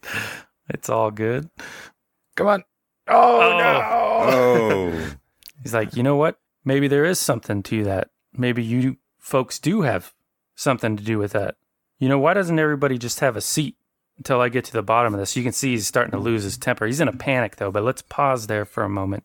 [0.69, 1.49] It's all good.
[2.35, 2.63] come on.
[3.07, 3.57] Oh, Oh.
[3.57, 3.81] no.
[4.33, 5.09] Oh,
[5.61, 6.39] He's like, you know what?
[6.65, 8.09] Maybe there is something to that.
[8.33, 10.13] Maybe you folks do have
[10.55, 11.55] something to do with that.
[11.99, 13.75] You know, why doesn't everybody just have a seat
[14.17, 15.35] until I get to the bottom of this?
[15.35, 16.85] You can see he's starting to lose his temper.
[16.87, 19.23] He's in a panic, though, but let's pause there for a moment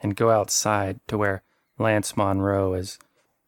[0.00, 1.42] and go outside to where
[1.78, 2.98] Lance Monroe is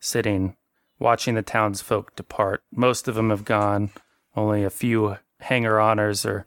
[0.01, 0.57] sitting,
[0.99, 2.63] watching the townsfolk depart.
[2.73, 3.91] Most of them have gone,
[4.37, 6.47] only a few hanger honors are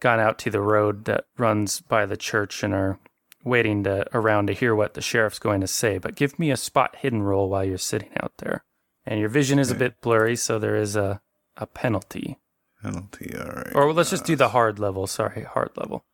[0.00, 2.98] gone out to the road that runs by the church and are
[3.44, 5.98] waiting to around to hear what the sheriff's going to say.
[5.98, 8.64] But give me a spot hidden roll while you're sitting out there.
[9.06, 11.20] And your vision is a bit blurry, so there is a,
[11.56, 12.38] a penalty.
[12.82, 13.32] penalty.
[13.38, 13.74] All right.
[13.74, 15.06] Or let's just do the uh, hard level.
[15.06, 16.04] Sorry, hard level.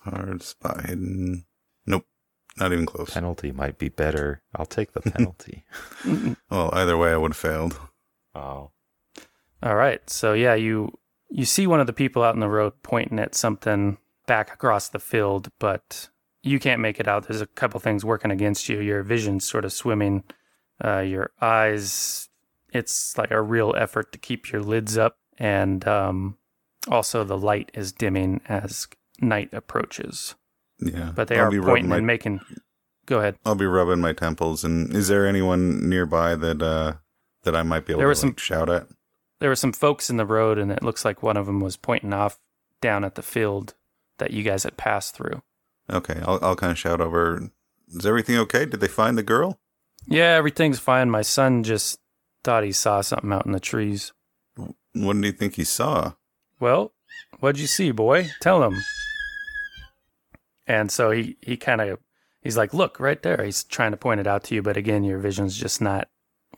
[0.00, 1.46] hard spot hidden.
[2.56, 3.10] Nope, not even close.
[3.10, 4.42] Penalty might be better.
[4.54, 5.64] I'll take the penalty.
[6.50, 7.78] Well, either way, I would have failed.
[8.34, 8.70] oh.
[9.62, 10.08] All right.
[10.10, 10.98] So yeah, you
[11.30, 13.96] you see one of the people out in the road pointing at something
[14.26, 16.10] back across the field, but
[16.42, 17.26] you can't make it out.
[17.26, 18.80] There's a couple things working against you.
[18.80, 20.24] Your vision's sort of swimming.
[20.84, 22.28] Uh, your eyes.
[22.72, 26.36] It's like a real effort to keep your lids up, and um,
[26.88, 28.86] also the light is dimming as
[29.20, 30.34] night approaches.
[30.80, 32.40] Yeah, But they I'll are pointing my, and making.
[33.06, 33.36] Go ahead.
[33.44, 34.64] I'll be rubbing my temples.
[34.64, 36.94] And is there anyone nearby that uh
[37.44, 38.86] that I might be able There to was some- shout at?
[39.40, 41.76] there were some folks in the road, and it looks like one of them was
[41.76, 42.38] pointing off
[42.80, 43.74] down at the field
[44.18, 45.42] that you guys had passed through.
[45.90, 47.50] Okay, I'll I'll kind of shout over.
[47.88, 48.64] Is everything okay?
[48.64, 49.58] Did they find the girl?
[50.06, 51.10] Yeah, everything's fine.
[51.10, 52.00] My son just
[52.42, 54.12] thought he saw something out in the trees.
[54.56, 56.12] What did he think he saw?
[56.60, 56.92] Well,
[57.40, 58.30] what'd you see, boy?
[58.40, 58.80] Tell him.
[60.66, 61.98] And so he he kind of
[62.42, 63.42] he's like, look right there.
[63.44, 66.08] He's trying to point it out to you, but again, your vision's just not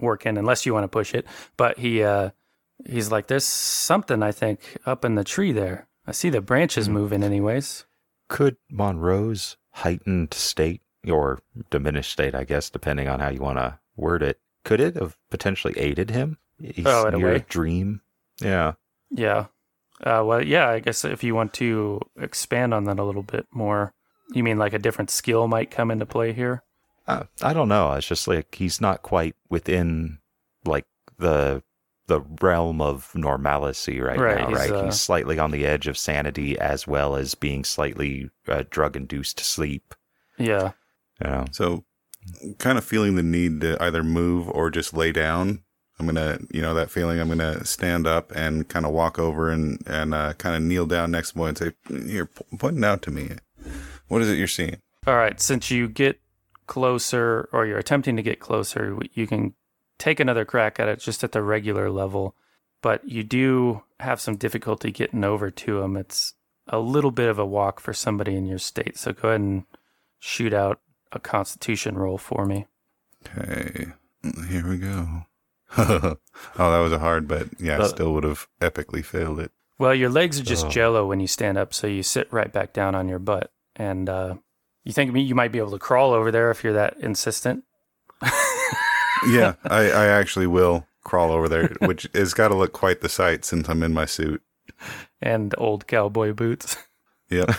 [0.00, 1.26] working unless you want to push it.
[1.56, 2.30] But he uh
[2.86, 5.88] he's like, there's something I think up in the tree there.
[6.06, 7.84] I see the branches moving, anyways.
[8.28, 11.40] Could Monroe's heightened state, or
[11.70, 15.16] diminished state, I guess, depending on how you want to word it, could it have
[15.30, 16.38] potentially aided him?
[16.60, 17.44] He's Oh, in a way.
[17.48, 18.00] dream.
[18.40, 18.72] Yeah.
[19.10, 19.46] Yeah.
[20.02, 20.68] Uh, well, yeah.
[20.68, 23.92] I guess if you want to expand on that a little bit more,
[24.32, 26.62] you mean like a different skill might come into play here?
[27.06, 27.92] Uh, I don't know.
[27.92, 30.18] It's just like he's not quite within
[30.64, 30.86] like
[31.18, 31.62] the
[32.08, 34.70] the realm of normalcy right, Right, now, he's, right?
[34.70, 38.94] uh, he's slightly on the edge of sanity as well as being slightly uh, drug
[38.96, 39.92] induced sleep.
[40.38, 40.72] Yeah.
[41.20, 41.44] You know?
[41.50, 41.84] So,
[42.58, 45.62] kind of feeling the need to either move or just lay down.
[45.98, 47.18] I'm gonna, you know, that feeling.
[47.18, 50.84] I'm gonna stand up and kind of walk over and and uh, kind of kneel
[50.86, 53.30] down next to the boy and say, "Here, p- point it out to me.
[54.08, 55.40] What is it you're seeing?" All right.
[55.40, 56.20] Since you get
[56.66, 59.54] closer, or you're attempting to get closer, you can
[59.98, 62.34] take another crack at it just at the regular level.
[62.82, 65.96] But you do have some difficulty getting over to him.
[65.96, 66.34] It's
[66.68, 68.98] a little bit of a walk for somebody in your state.
[68.98, 69.64] So go ahead and
[70.18, 70.80] shoot out
[71.12, 72.66] a Constitution roll for me.
[73.26, 73.86] Okay,
[74.48, 75.22] here we go.
[75.78, 76.16] oh,
[76.56, 79.52] that was a hard, but yeah, I Uh, still would have epically failed it.
[79.78, 80.70] Well, your legs are just Oh.
[80.70, 83.52] jello when you stand up, so you sit right back down on your butt.
[83.76, 84.34] And uh,
[84.84, 87.64] you think me- you might be able to crawl over there if you're that insistent.
[89.28, 93.08] yeah, I, I actually will crawl over there, which has got to look quite the
[93.08, 94.42] sight since I'm in my suit.
[95.20, 96.76] And old cowboy boots.
[97.28, 97.50] Yep.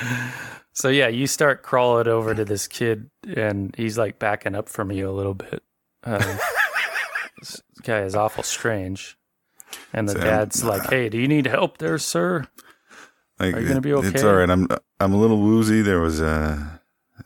[0.76, 4.92] So yeah, you start crawling over to this kid, and he's like backing up from
[4.92, 5.62] you a little bit.
[6.04, 6.36] Uh,
[7.40, 9.16] this guy is awful strange.
[9.94, 12.46] And the dad's like, "Hey, do you need help there, sir?"
[13.38, 14.48] Like, Are you gonna be it- It's all right.
[14.50, 14.66] I'm
[15.00, 15.82] I'm a little woozy.
[15.82, 16.80] There was a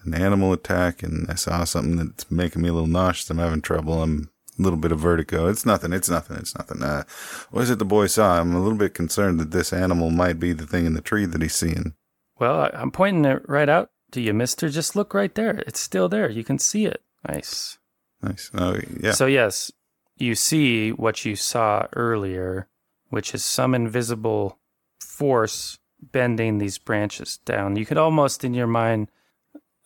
[0.04, 3.28] an animal attack, and I saw something that's making me a little nauseous.
[3.30, 4.02] I'm having trouble.
[4.02, 5.46] I'm a little bit of vertigo.
[5.48, 5.92] It's nothing.
[5.92, 6.36] It's nothing.
[6.38, 6.82] It's nothing.
[6.82, 7.04] Uh,
[7.50, 8.40] what is it the boy saw?
[8.40, 11.26] I'm a little bit concerned that this animal might be the thing in the tree
[11.26, 11.94] that he's seeing.
[12.38, 14.68] Well, I'm pointing it right out to you, Mister.
[14.68, 15.62] Just look right there.
[15.66, 16.30] It's still there.
[16.30, 17.02] You can see it.
[17.28, 17.78] Nice.
[18.22, 18.50] Nice.
[18.54, 19.12] Oh yeah.
[19.12, 19.70] So yes,
[20.16, 22.68] you see what you saw earlier,
[23.10, 24.58] which is some invisible
[24.98, 27.76] force bending these branches down.
[27.76, 29.10] You could almost, in your mind,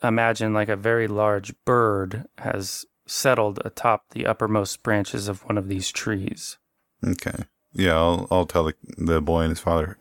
[0.02, 5.68] imagine like a very large bird has settled atop the uppermost branches of one of
[5.68, 6.58] these trees.
[7.06, 7.44] Okay.
[7.72, 9.96] Yeah, I'll I'll tell the the boy and his father.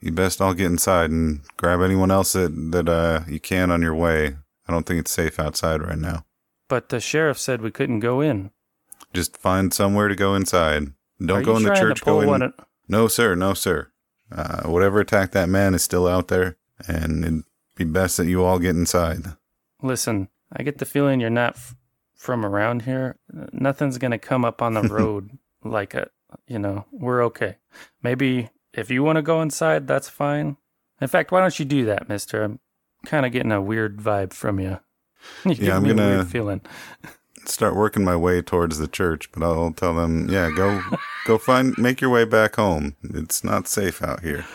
[0.00, 3.82] You best all get inside and grab anyone else that that uh you can on
[3.82, 4.36] your way.
[4.66, 6.24] I don't think it's safe outside right now.
[6.68, 8.50] But the sheriff said we couldn't go in.
[9.12, 10.92] Just find somewhere to go inside.
[11.24, 12.02] Don't Are go in the church.
[12.02, 12.52] Go in.
[12.88, 13.34] No, sir.
[13.34, 13.90] No, sir.
[14.32, 16.56] Uh, whatever attacked that man is still out there,
[16.86, 17.44] and it'd
[17.76, 19.22] be best that you all get inside.
[19.82, 21.74] Listen, I get the feeling you're not f-
[22.14, 23.16] from around here.
[23.52, 26.08] Nothing's going to come up on the road like a,
[26.46, 27.56] you know, we're okay.
[28.02, 30.56] Maybe if you want to go inside, that's fine.
[31.00, 32.42] In fact, why don't you do that, mister?
[32.44, 32.60] I'm
[33.06, 34.78] kind of getting a weird vibe from you.
[35.44, 36.60] you give I'm me a gonna- weird feeling.
[37.50, 40.80] Start working my way towards the church, but I'll tell them, yeah, go,
[41.26, 42.94] go find, make your way back home.
[43.02, 44.44] It's not safe out here.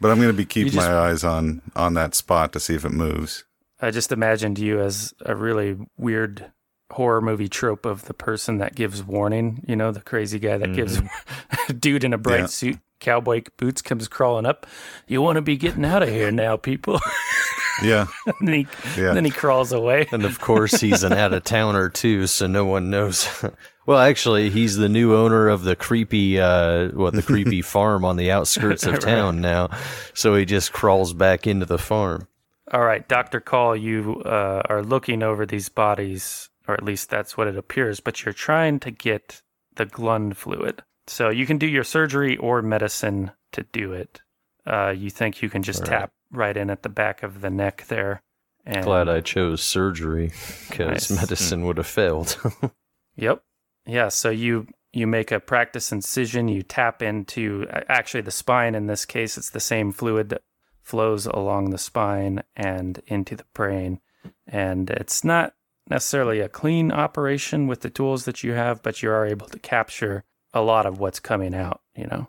[0.00, 2.74] But I'm going to be keeping just- my eyes on on that spot to see
[2.74, 3.44] if it moves.
[3.82, 6.50] I just imagined you as a really weird
[6.90, 9.62] horror movie trope of the person that gives warning.
[9.68, 11.76] You know, the crazy guy that gives mm-hmm.
[11.78, 12.46] dude in a bright Yeah.
[12.46, 14.66] suit, cowboy boots comes crawling up.
[15.06, 16.98] You want to be getting out of here now, people.
[17.82, 18.06] Yeah,
[18.40, 18.66] and he,
[18.96, 19.12] Yeah.
[19.14, 20.08] then he crawls away.
[20.12, 23.28] And of course, he's an out of towner too, so no one knows.
[23.86, 28.16] well, actually, he's the new owner of the creepy, uh, what the creepy farm on
[28.16, 29.70] the outskirts of town now.
[30.14, 32.28] So he just crawls back into the farm.
[32.72, 33.40] All right, Dr.
[33.40, 38.00] Call, you uh, are looking over these bodies, or at least that's what it appears,
[38.00, 39.40] but you're trying to get
[39.76, 40.82] the Glund fluid.
[41.06, 44.20] So you can do your surgery or medicine to do it.
[44.66, 46.00] Uh, you think you can just All right.
[46.00, 48.22] tap right in at the back of the neck there.
[48.66, 50.32] And, Glad I chose surgery
[50.68, 51.20] because Nice.
[51.22, 52.36] medicine would have failed.
[53.16, 53.42] Yep.
[53.84, 54.10] Yeah.
[54.10, 56.46] So you you make a practice incision.
[56.46, 58.76] You tap into actually the spine.
[58.76, 60.42] In this case, it's the same fluid that
[60.82, 64.00] flows along the spine and into the brain.
[64.46, 65.54] And it's not
[65.90, 69.58] necessarily a clean operation with the tools that you have, but you are able to
[69.58, 70.22] capture
[70.54, 71.80] a lot of what's coming out.
[71.96, 72.28] You know,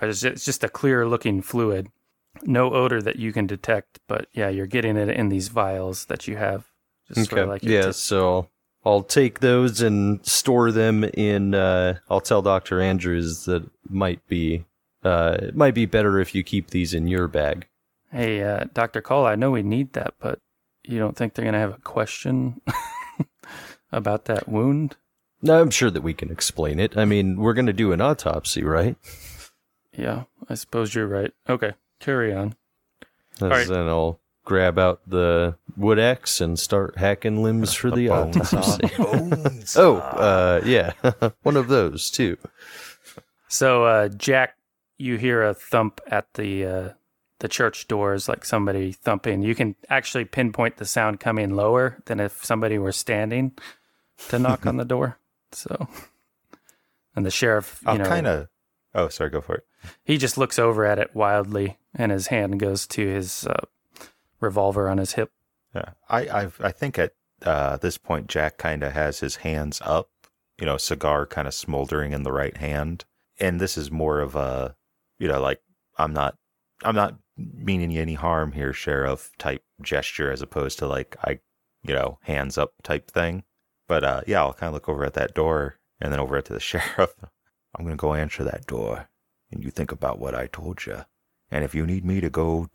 [0.00, 1.88] it's just, it's just a clear looking fluid.
[2.44, 6.26] No odor that you can detect, but yeah, you're getting it in these vials that
[6.26, 6.66] you have.
[7.08, 8.48] Just sort of like yeah, tip- so
[8.84, 11.54] I'll take those and store them in.
[11.54, 14.64] Uh, I'll tell Doctor Andrews that might be
[15.02, 17.66] uh, it might be better if you keep these in your bag.
[18.12, 19.00] Hey, uh, Dr.
[19.00, 20.40] Cole, I know we need that, but
[20.82, 22.60] you don't think they're going to have a question
[23.92, 24.96] about that wound?
[25.42, 26.96] No, I'm sure that we can explain it.
[26.96, 28.96] I mean, we're going to do an autopsy, right?
[29.96, 31.32] Yeah, I suppose you're right.
[31.48, 32.56] Okay, carry on.
[33.40, 33.68] And right.
[33.68, 38.90] Then I'll grab out the wood axe and start hacking limbs for the, bone autopsy.
[39.78, 40.92] oh, uh, yeah,
[41.42, 42.36] one of those too.
[43.48, 44.56] So, uh, Jack,
[44.98, 46.88] you hear a thump at the uh,
[47.38, 49.42] the church doors, like somebody thumping.
[49.42, 53.52] You can actually pinpoint the sound coming lower than if somebody were standing
[54.28, 55.18] to knock on the door.
[55.52, 55.88] So,
[57.16, 58.48] and the sheriff, you I'll know, kind of.
[58.94, 59.30] Oh, sorry.
[59.30, 59.66] Go for it.
[60.04, 63.66] he just looks over at it wildly, and his hand goes to his uh,
[64.40, 65.30] revolver on his hip.
[65.74, 67.12] Yeah, I I've, I think at
[67.42, 70.10] uh, this point Jack kind of has his hands up,
[70.58, 73.04] you know, cigar kind of smoldering in the right hand,
[73.38, 74.76] and this is more of a,
[75.18, 75.60] you know, like
[75.96, 76.36] I'm not
[76.84, 81.40] I'm not meaning you any harm here, sheriff type gesture as opposed to like I,
[81.82, 83.44] you know, hands up type thing.
[83.88, 86.52] But uh, yeah, I'll kind of look over at that door and then over to
[86.52, 87.14] the sheriff.
[87.76, 89.08] I'm gonna go answer that door,
[89.52, 91.04] and you think about what I told you.
[91.50, 92.68] And if you need me to go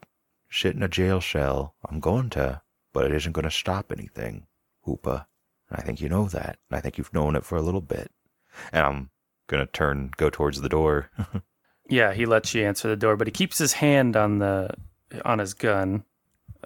[0.47, 2.61] shit in a jail cell, I'm going to
[2.95, 4.47] but it isn't going to stop anything,
[4.87, 5.25] Hoopa.
[5.69, 6.59] And I think you know that.
[6.69, 8.09] And I think you've known it for a little bit.
[8.71, 9.09] And I'm
[9.47, 11.11] going to turn, go towards the door.
[11.87, 14.71] Yeah, he lets you answer the door, but he keeps his hand on the
[15.23, 16.03] on his gun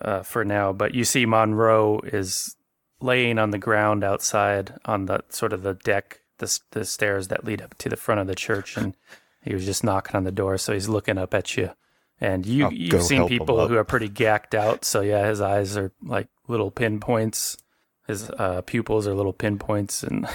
[0.01, 0.71] uh, for now.
[0.71, 2.55] But you see, Monroe is
[3.01, 7.43] laying on the ground outside on the sort of the deck, the the stairs that
[7.43, 8.95] lead up to the front of the church, and
[9.43, 10.57] he was just knocking on the door.
[10.57, 11.71] So he's looking up at you,
[12.21, 14.85] and you I'll you've seen people who are pretty gacked out.
[14.85, 17.57] So yeah, his eyes are like little pinpoints.
[18.07, 20.27] His uh, pupils are little pinpoints, and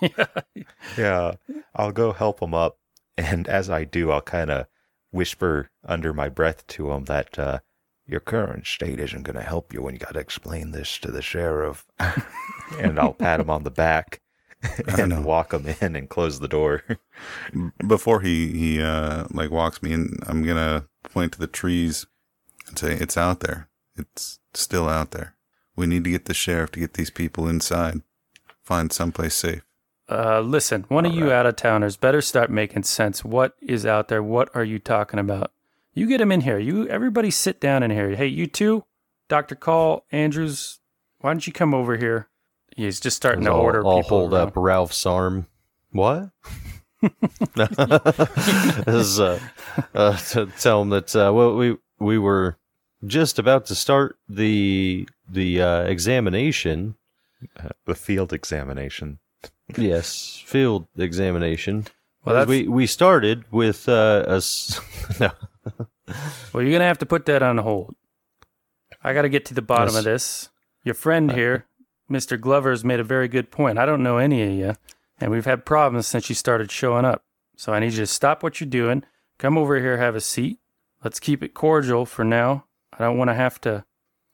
[0.00, 0.26] yeah,
[0.98, 1.32] yeah,
[1.74, 2.78] I'll go help him up.
[3.16, 4.66] And as I do, I'll kind of
[5.12, 7.60] whisper under my breath to him that uh,
[8.06, 11.10] your current state isn't going to help you when you got to explain this to
[11.10, 11.86] the sheriff.
[12.78, 14.20] and I'll pat him on the back
[14.98, 16.82] and walk him in and close the door.
[17.86, 22.06] Before he he uh like walks me in, I'm gonna point to the trees
[22.68, 23.68] and say, "It's out there.
[23.96, 25.36] It's still out there.
[25.76, 28.02] We need to get the sheriff to get these people inside.
[28.62, 29.62] Find someplace safe."
[30.10, 33.24] Uh, listen, one of you out of towners better start making sense.
[33.24, 34.22] What is out there?
[34.22, 35.50] What are you talking about?
[35.94, 36.58] You get him in here.
[36.58, 38.14] You everybody sit down in here.
[38.14, 38.84] Hey, you two,
[39.28, 39.54] Dr.
[39.54, 40.80] Call, Andrews,
[41.20, 42.28] why don't you come over here?
[42.76, 44.18] He's just starting to I'll, order I'll people.
[44.18, 44.48] hold around.
[44.48, 45.46] up Ralph's arm.
[45.92, 46.30] What?
[47.54, 49.38] this is uh,
[49.94, 52.56] uh, to tell him that uh, well, we we were
[53.06, 56.96] just about to start the the uh, examination.
[57.58, 59.18] Uh, the field examination.
[59.76, 61.86] Yes, field examination.
[62.24, 64.80] Well, Well, we we started with uh, a s-
[65.20, 65.30] no.
[66.52, 67.94] Well, you're going to have to put that on hold.
[69.02, 69.98] I got to get to the bottom Yes.
[69.98, 70.48] of this.
[70.84, 71.66] Your friend here,
[72.10, 72.38] Mr.
[72.40, 73.78] Glover, has made a very good point.
[73.78, 74.74] I don't know any of you,
[75.18, 77.22] and we've had problems since you started showing up.
[77.56, 79.04] So I need you to stop what you're doing.
[79.38, 80.58] Come over here, have a seat.
[81.02, 82.64] Let's keep it cordial for now.
[82.92, 83.84] I don't want to have to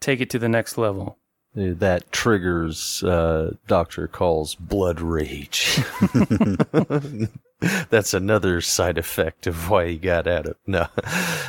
[0.01, 1.19] take it to the next level.
[1.55, 5.81] that triggers uh, Doctor Call's blood rage.
[7.91, 10.57] That's another side effect of why he got at it.
[10.67, 10.87] No,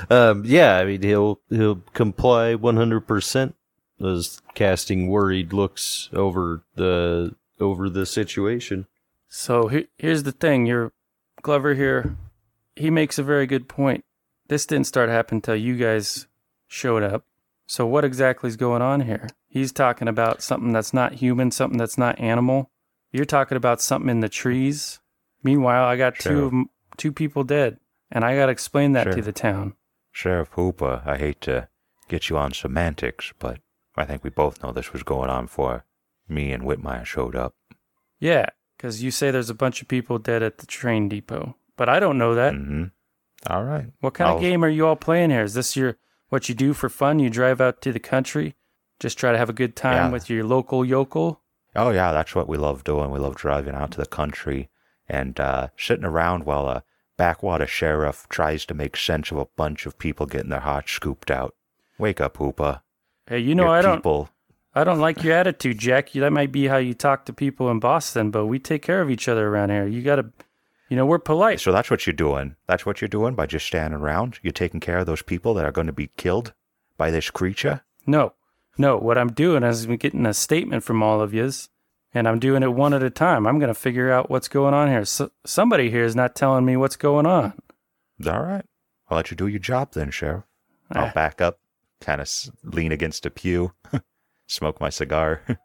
[0.10, 3.56] um, yeah, I mean he'll he'll comply one hundred percent.
[4.04, 8.88] As casting worried looks over the over the situation.
[9.34, 10.92] So he- here's the thing: your
[11.42, 12.18] Glover here,
[12.76, 14.04] he makes a very good point.
[14.48, 16.28] This didn't start happening until you guys
[16.68, 17.26] showed up.
[17.66, 19.30] So what exactly is going on here?
[19.48, 22.70] He's talking about something that's not human, something that's not animal.
[23.14, 25.00] You're talking about something in the trees.
[25.44, 26.46] Meanwhile, I got two Sure.
[26.48, 26.54] of
[26.98, 27.80] two people dead,
[28.12, 29.76] and I got to explain that to the town.
[30.12, 31.70] Sheriff Hooper, I hate to
[32.10, 33.60] get you on semantics, but
[33.96, 35.86] I think we both know this was going on before
[36.28, 37.56] me and Whitmire showed up.
[38.20, 38.48] Yeah,
[38.82, 42.00] because you say there's a bunch of people dead at the train depot, but I
[42.00, 42.54] don't know that.
[42.54, 42.86] Mm-hmm.
[43.48, 43.86] All right.
[44.00, 45.44] What kind I'll- of game are you all playing here?
[45.44, 45.98] Is this your
[46.30, 47.20] what you do for fun?
[47.20, 48.56] You drive out to the country,
[49.00, 50.10] just try to have a good time Yeah.
[50.12, 51.42] with your local yokel?
[51.76, 53.12] Oh yeah, that's what we love doing.
[53.12, 54.70] We love driving out to the country
[55.08, 56.84] and uh, sitting around while a
[57.18, 61.30] backwater sheriff tries to make sense of a bunch of people getting their hearts scooped
[61.30, 61.54] out.
[62.00, 62.82] Wake up, Hooper.
[63.28, 64.30] Hey, you know Your I don't people.
[64.74, 66.12] I don't like your attitude, Jack.
[66.14, 69.10] That might be how you talk to people in Boston, but we take care of
[69.10, 69.86] each other around here.
[69.88, 70.32] You got to
[70.90, 71.62] you know, we're polite.
[71.62, 72.58] So that's what you're doing.
[72.68, 74.40] That's what you're doing by just standing around.
[74.44, 76.52] You're taking care of those people that are going to be killed
[76.98, 77.82] by this creature.
[78.06, 78.34] No.
[78.78, 81.70] No, what I'm doing is I'm getting a statement from all of yous,
[82.14, 83.48] and I'm doing it one at a time.
[83.48, 85.06] I'm going to figure out what's going on here.
[85.06, 87.54] So, somebody here is not telling me what's going on.
[88.28, 88.66] All right.
[89.10, 90.44] I'll let you do your job then, Sheriff.
[90.92, 91.12] I'll Ah.
[91.14, 91.60] back up,
[92.02, 92.30] kind of
[92.64, 93.72] lean against a pew,
[94.52, 95.42] smoke my cigar.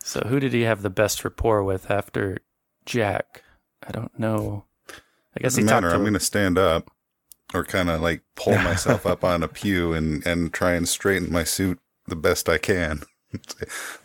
[0.00, 2.38] So who did he have the best rapport with after
[2.86, 3.42] Jack?
[3.86, 4.64] I don't know.
[4.88, 5.88] I guess Doesn't he matter.
[5.88, 6.90] talked to I'm going to stand up
[7.52, 11.30] or kind of like pull myself up on a pew and, and try and straighten
[11.30, 13.02] my suit the best I can.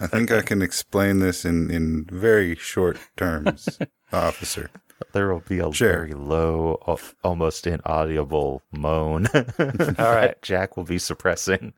[0.01, 3.79] I think I can explain this in, in very short terms,
[4.11, 4.71] officer.
[5.13, 5.93] there will be a Sure.
[5.93, 9.27] very low, almost inaudible moan.
[9.57, 10.35] All right.
[10.41, 11.73] Jack will be suppressing.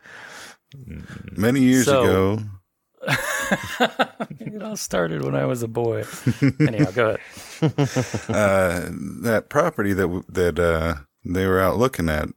[1.32, 2.40] Many years So- ago,
[4.40, 6.06] it all started when I was a boy.
[6.60, 7.20] Anyhow, go ahead.
[8.30, 8.90] uh,
[9.22, 12.30] that property that that uh, they were out looking at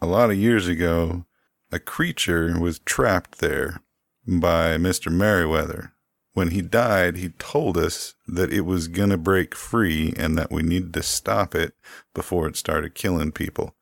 [0.00, 1.24] a lot of years ago,
[1.70, 3.80] a creature was trapped there
[4.26, 5.92] by Mister Merriweather.
[6.34, 10.62] When he died, he told us that it was gonna break free and that we
[10.62, 11.74] needed to stop it
[12.14, 13.74] before it started killing people.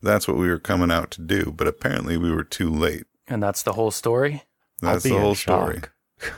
[0.00, 3.04] That's what we were coming out to do, but apparently we were too late.
[3.28, 4.44] And that's the whole story.
[4.80, 5.80] That's the whole story.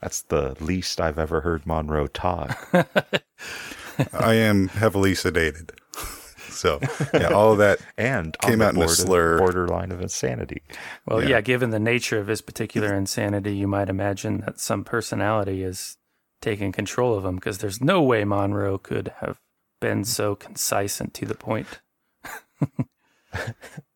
[0.00, 2.68] That's the least I've ever heard Monroe talk.
[4.12, 5.70] I am heavily sedated.
[6.54, 6.78] So,
[7.12, 9.38] yeah, all of that And Came out in a slur.
[9.38, 10.62] borderline of insanity.
[11.04, 11.30] Well, yeah.
[11.30, 11.40] Yeah.
[11.40, 15.96] given the nature of his particular insanity, you might imagine that some personality is
[16.40, 19.40] taking control of him because there's no way Monroe could have
[19.80, 21.80] been so concise and to the point.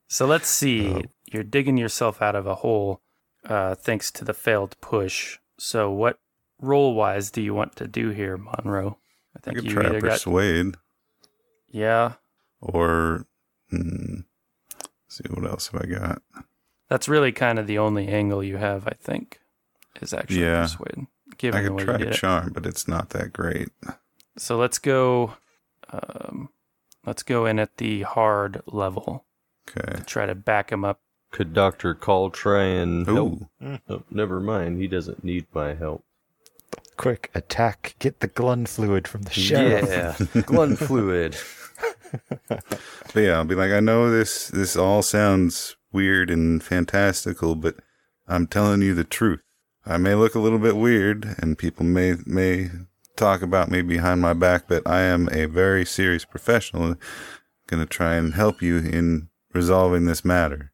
[0.09, 1.05] So let's see.
[1.31, 3.03] You're digging yourself out of a hole
[3.45, 5.39] uh, thanks to the failed push.
[5.59, 6.19] So, what
[6.61, 8.99] roll wise do you want to do here, Monroe?
[9.35, 10.11] I I think could you try to either got.
[10.13, 10.75] persuade.
[11.71, 12.15] Yeah,
[12.61, 13.27] or
[13.71, 14.21] hmm,
[15.09, 16.23] see what else have I got?
[16.89, 19.41] that's really kind of the only angle you have, I think,
[20.01, 20.63] is actually Yeah.
[20.63, 21.07] persuade.
[21.37, 22.15] Given I the could way try you did it.
[22.17, 23.69] charm, but it's not that great.
[24.39, 25.35] So let's go.
[25.93, 26.49] Um,
[27.05, 29.27] let's go in at the hard level.
[29.77, 30.03] Okay.
[30.07, 31.01] Try to back him up.
[31.31, 33.43] Could Doctor Call try and help?
[33.63, 34.81] Ooh, Oh, never mind.
[34.81, 36.05] He doesn't need my help.
[36.97, 37.95] Quick, attack.
[37.99, 39.89] Get the glun fluid from the sheriff.
[39.89, 41.37] Yeah, Glun fluid.
[42.49, 42.65] but
[43.15, 44.49] yeah, I'll be like, I know this.
[44.49, 47.77] This all sounds weird and fantastical, but
[48.27, 49.41] I'm telling you the truth.
[49.87, 52.71] I may look a little bit weird, and people may may
[53.17, 56.97] talk about me behind my back, but I am a very serious professional.
[57.67, 59.29] Going to try and help you in
[59.59, 60.71] resolving this matter.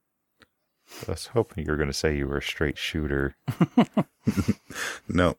[1.09, 3.37] I was hoping you were going to say you were a straight shooter.
[5.09, 5.37] No.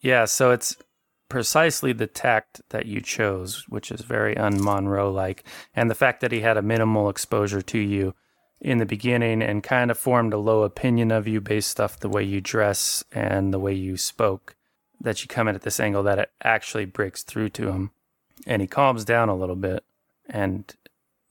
[0.00, 0.76] Yeah, so it's
[1.28, 5.44] precisely the tact that you chose, which is very un Monroe like,
[5.74, 8.14] and the fact that he had a minimal exposure to you
[8.60, 12.08] in the beginning and kind of formed a low opinion of you based off the
[12.08, 14.56] way you dress and the way you spoke,
[15.00, 17.92] that you come in at this angle that it actually breaks through to him.
[18.46, 19.84] And he calms down a little bit
[20.28, 20.74] and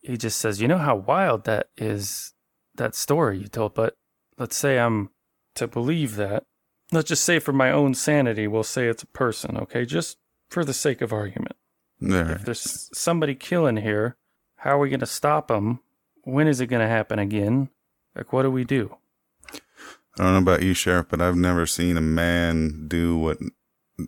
[0.07, 2.33] he just says, You know how wild that is,
[2.75, 3.95] that story you told, but
[4.37, 5.09] let's say I'm
[5.55, 6.43] to believe that.
[6.91, 9.85] Let's just say for my own sanity, we'll say it's a person, okay?
[9.85, 10.17] Just
[10.49, 11.57] for the sake of argument.
[11.99, 12.31] There.
[12.31, 14.15] If there's somebody killing here,
[14.57, 15.81] how are we going to stop them?
[16.23, 17.69] When is it going to happen again?
[18.15, 18.95] Like, what do we do?
[19.53, 23.37] I don't know about you, Sheriff, but I've never seen a man do what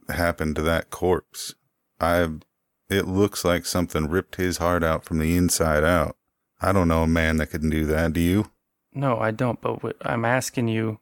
[0.07, 1.55] happened to that corpse.
[1.99, 2.41] I've,
[2.89, 6.15] it looks like something ripped his heart out from the inside out.
[6.61, 8.13] I don't know a man that can do that.
[8.13, 8.51] Do you?
[8.93, 10.99] No, I don't, but what, I'm asking you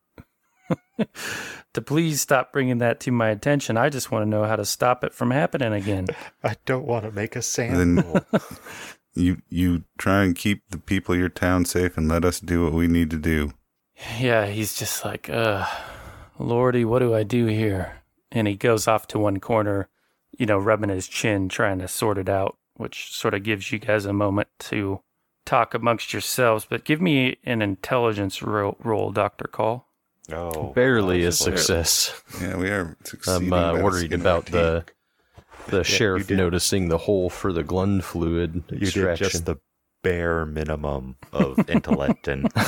[1.74, 3.78] to please stop bringing that to my attention.
[3.78, 6.08] I just want to know how to stop it from happening again.
[6.44, 8.22] I don't want to make a Then- sample.
[9.20, 12.64] You, you try and keep the people of your town safe and let us do
[12.64, 13.52] what we need to do.
[14.20, 15.66] Yeah, he's just like, uh,
[16.38, 18.04] Lordy, what do I do here?
[18.32, 19.90] And he goes off to one corner,
[20.38, 23.80] you know, rubbing his chin, trying to sort it out, which sort of gives you
[23.80, 25.02] guys a moment to
[25.46, 26.66] talk amongst yourselves.
[26.70, 29.48] But give me an intelligence ro- roll, Dr.
[29.48, 29.88] Call.
[30.32, 31.58] oh, Barely a possibly.
[31.58, 32.22] success.
[32.42, 33.54] Yeah, we are succeeding.
[33.54, 35.66] I'm uh, worried about our the teeth.
[35.68, 39.58] the sheriff noticing the hole for the Glund fluid You did just the
[40.04, 42.52] bare minimum of intellect and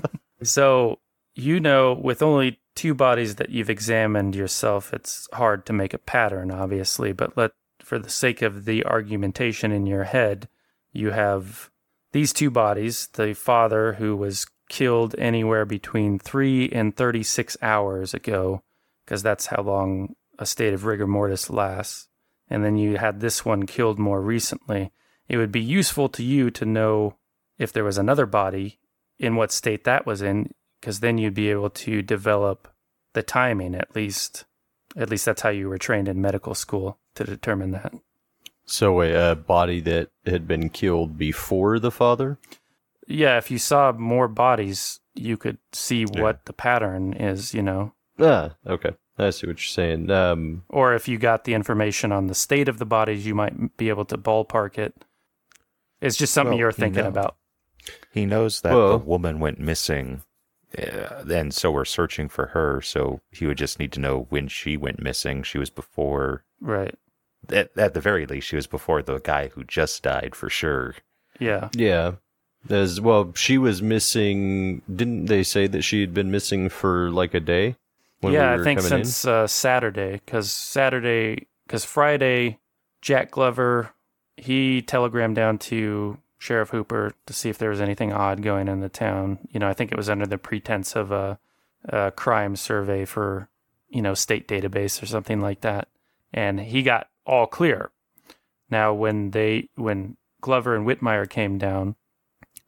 [0.42, 0.98] So,
[1.34, 5.98] you know, with only two bodies that you've examined yourself, it's hard to make a
[5.98, 7.12] pattern, obviously.
[7.12, 10.48] But let, for the sake of the argumentation in your head,
[10.92, 11.70] you have
[12.12, 18.62] these two bodies the father who was killed anywhere between three and 36 hours ago,
[19.04, 22.08] because that's how long a state of rigor mortis lasts.
[22.48, 24.92] And then you had this one killed more recently.
[25.28, 27.16] It would be useful to you to know
[27.58, 28.78] if there was another body
[29.18, 30.52] in what state that was in
[30.86, 32.68] because then you'd be able to develop
[33.12, 34.44] the timing at least
[34.96, 37.92] at least that's how you were trained in medical school to determine that
[38.66, 42.38] so a, a body that had been killed before the father.
[43.08, 47.92] yeah if you saw more bodies you could see what the pattern is you know
[48.18, 48.92] Ah, okay.
[49.18, 50.10] I see what you're saying.
[50.10, 53.76] Um, or if you got the information on the state of the bodies you might
[53.76, 54.94] be able to ballpark it
[56.00, 57.08] it's just something Well, you're thinking no.
[57.08, 57.36] about
[58.12, 60.22] he knows that Well- the woman went missing.
[60.76, 62.80] Uh, and so we're searching for her.
[62.80, 65.42] So he would just need to know when she went missing.
[65.42, 66.94] She was before, right
[67.50, 70.94] at, at the very least, she was before the guy who just died for sure.
[71.38, 72.12] yeah yeah.
[72.68, 74.82] As well, she was missing.
[74.92, 77.76] Didn't they say that she had been missing for like a day?
[78.20, 82.58] When yeah, we were I think since uh, Saturday, because Saturday, because Friday,
[83.02, 83.90] Jack Glover,
[84.36, 88.80] he telegrammed down to Sheriff Hooper to see if there was anything odd going in
[88.80, 89.38] the town.
[89.50, 91.38] You know, I think it was under the pretense of a,
[91.88, 93.48] a crime survey for,
[93.88, 95.88] you know, state database or something like that,
[96.32, 97.90] and he got all clear.
[98.70, 101.96] Now, when they when Glover and Whitmire came down,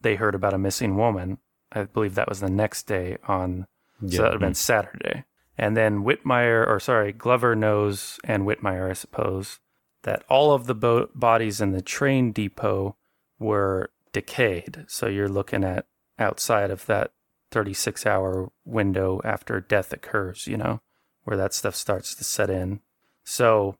[0.01, 1.39] they heard about a missing woman.
[1.73, 3.66] I believe that was the next day on
[4.03, 4.11] in?
[4.11, 5.24] so that would have been Saturday.
[5.57, 9.59] And then Whitmire, or sorry, Glover knows, and Whitmire, I suppose,
[10.05, 12.97] that all of the bo- bodies in the train depot
[13.39, 14.85] were decayed.
[14.89, 15.86] So you're looking at
[16.19, 17.12] outside of that
[17.51, 20.81] 36 hour window after death occurs, you know,
[21.24, 22.81] where that stuff starts to set in.
[23.24, 23.77] So,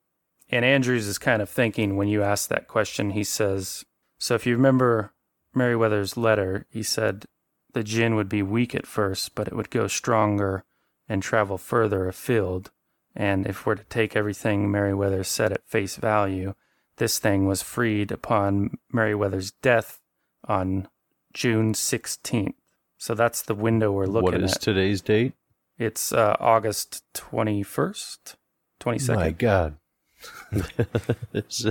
[0.51, 3.85] and Andrews is kind of thinking when you ask that question, he says,
[4.19, 5.13] So if you remember
[5.55, 7.27] Meriwether's letter, he said,
[7.73, 10.65] the jinn would be weak at first, but it would go stronger
[11.09, 12.71] and travel further afield.
[13.15, 16.55] And if we're to take everything Meriwether said at face value,
[16.99, 20.01] this thing was freed upon Meriwether's death
[20.47, 20.89] on
[21.33, 22.55] June 16th.
[22.99, 24.35] So that's the window we're looking at.
[24.35, 24.61] What is at.
[24.63, 25.33] today's date?
[25.79, 28.35] it's uh, August 21st,
[28.81, 29.15] 22nd.
[29.15, 29.77] My God.
[31.33, 31.67] this,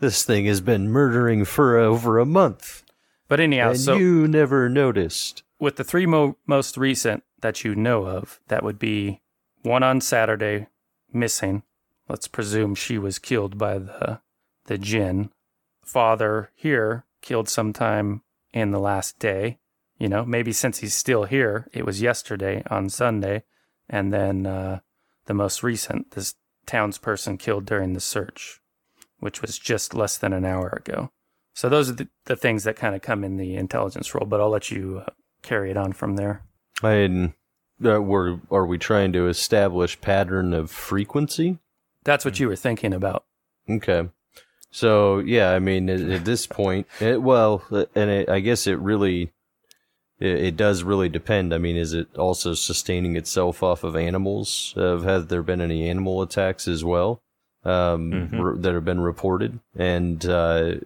[0.00, 2.82] this thing has been murdering for over a month,
[3.28, 5.42] But anyhow, and so you never noticed.
[5.58, 9.22] with the three mo- most recent that you know of, that would be
[9.62, 10.66] one on Saturday,
[11.10, 11.62] missing.
[12.08, 14.20] Let's presume she was killed by the
[14.66, 15.30] the jinn.
[15.84, 18.22] Father here killed sometime
[18.52, 19.58] in the last day.
[19.98, 23.44] You know, maybe since he's still here, it was yesterday on Sunday,
[23.88, 24.80] and then uh,
[25.26, 26.34] the most recent, this
[26.66, 28.60] townsperson killed during the search,
[29.20, 31.10] which was just less than an hour ago.
[31.54, 34.40] So those are the, the things that kind of come in the intelligence roll, but
[34.40, 35.10] I'll let you uh,
[35.42, 36.42] carry it on from there.
[36.82, 37.34] And
[37.84, 41.58] uh, we're, are we trying to establish pattern of frequency?
[42.04, 43.24] That's what you were thinking about.
[43.68, 44.08] Okay.
[44.74, 47.62] So yeah, I mean, at, at this point, it, well,
[47.94, 49.30] and it, I guess it really,
[50.18, 51.52] it, it does really depend.
[51.54, 54.72] I mean, is it also sustaining itself off of animals?
[54.76, 57.20] Uh, have there been any animal attacks as well
[57.64, 58.40] um, Mhm.
[58.40, 59.60] r- that have been reported?
[59.76, 60.76] And uh,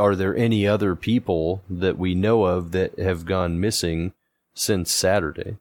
[0.00, 4.14] are there any other people that we know of that have gone missing
[4.52, 5.58] since Saturday?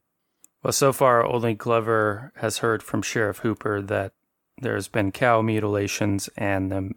[0.63, 4.13] Well, so far, only Glover has heard from Sheriff Hooper that
[4.59, 6.91] there's been cow mutilations and the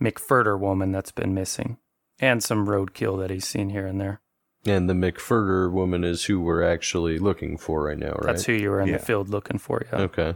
[0.00, 1.78] McFurter woman that's been missing,
[2.20, 4.20] and some roadkill that he's seen here and there.
[4.64, 8.26] And the McFurter woman is who we're actually looking for right now, right?
[8.26, 8.98] That's who you were in Yeah.
[8.98, 9.86] the field looking for.
[9.92, 10.00] Yeah.
[10.00, 10.34] Okay.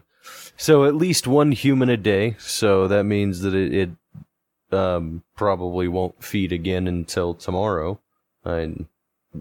[0.57, 2.37] So at least one human a day.
[2.39, 3.73] So that means that it,
[4.71, 7.99] it um, probably won't feed again until tomorrow.
[8.45, 8.89] I'm,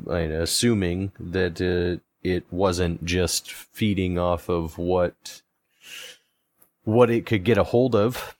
[0.09, 5.41] I'm assuming that uh, it wasn't just feeding off of what
[6.83, 8.35] what it could get a hold of,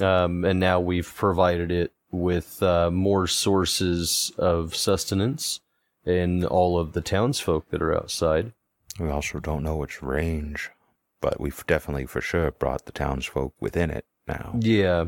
[0.00, 5.60] um, and now we've provided it with uh, more sources of sustenance
[6.04, 8.52] and all of the townsfolk that are outside.
[8.98, 10.70] We also don't know its range,
[11.20, 14.54] but we've definitely for sure brought the townsfolk within it now.
[14.58, 15.06] Yeah,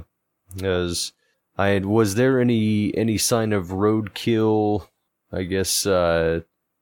[0.63, 1.13] as
[1.59, 4.89] I had, was there any any sign of roadkill?
[5.33, 6.41] I guess uh,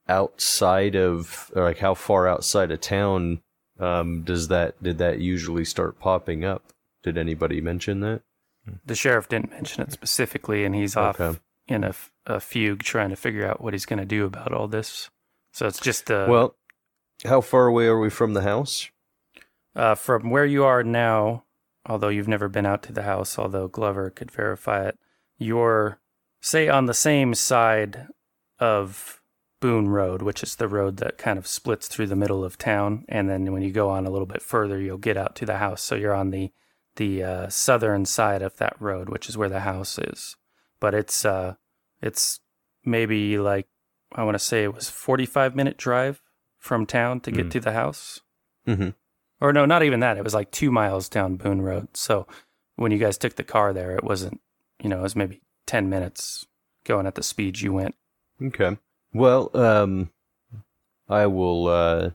[0.09, 3.43] outside of or like how far outside of town
[3.81, 6.72] um, does that did that usually start popping up?
[7.03, 8.23] Did anybody mention that?
[8.87, 11.39] The sheriff didn't mention it specifically, and he's off Okay.
[11.66, 11.83] in
[12.27, 15.11] a fugue trying to figure out what he's going to do about all this.
[15.53, 16.55] So it's just uh, well,
[17.24, 18.89] how far away are we from the house?
[19.74, 21.45] uh, from where you are now,
[21.87, 24.99] although you've never been out to the house, although Glover could verify it,
[25.39, 25.99] you're,
[26.41, 28.07] say, on the same side
[28.61, 29.20] of
[29.61, 33.05] Boone Road, which is the road that kind of splits through the middle of town.
[33.09, 35.57] And then when you go on a little bit further, you'll get out to the
[35.59, 35.83] house.
[35.83, 36.53] So you're on the
[36.97, 40.36] the uh, southern side of that road, which is where the house is.
[40.81, 41.55] But it's uh,
[42.01, 42.40] it's
[42.85, 43.66] maybe like
[44.14, 46.20] I want to say it was 45 minute drive
[46.59, 47.51] from town to get Mm.
[47.52, 48.20] to the house
[48.66, 48.90] Mm-hmm.
[49.40, 50.16] or no, not even that.
[50.16, 51.89] It was like two miles down Boone Road.
[51.97, 52.27] So
[52.77, 54.40] when you guys took the car there, it wasn't,
[54.82, 56.47] you know, it was maybe 10 minutes
[56.85, 57.94] going at the speed you went.
[58.40, 58.77] Okay.
[59.12, 60.10] Well, um,
[61.09, 62.10] I will, uh,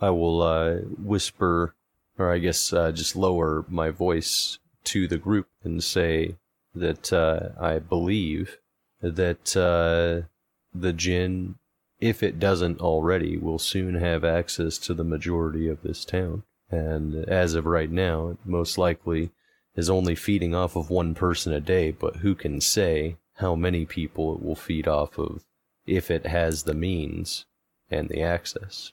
[0.00, 1.74] I will, uh, whisper,
[2.22, 6.36] or I guess, uh, just lower my voice to the group and say
[6.74, 8.58] that, uh, I believe
[9.00, 10.28] that, uh,
[10.74, 11.56] the Jinn,
[12.00, 16.44] if it doesn't already, will soon have access to the majority of this town.
[16.70, 19.30] And as of right now, it most likely
[19.76, 23.84] is only feeding off of one person a day, but who can say how many
[23.84, 25.44] people it will feed off of
[25.86, 27.44] if it has the means
[27.90, 28.92] and the access.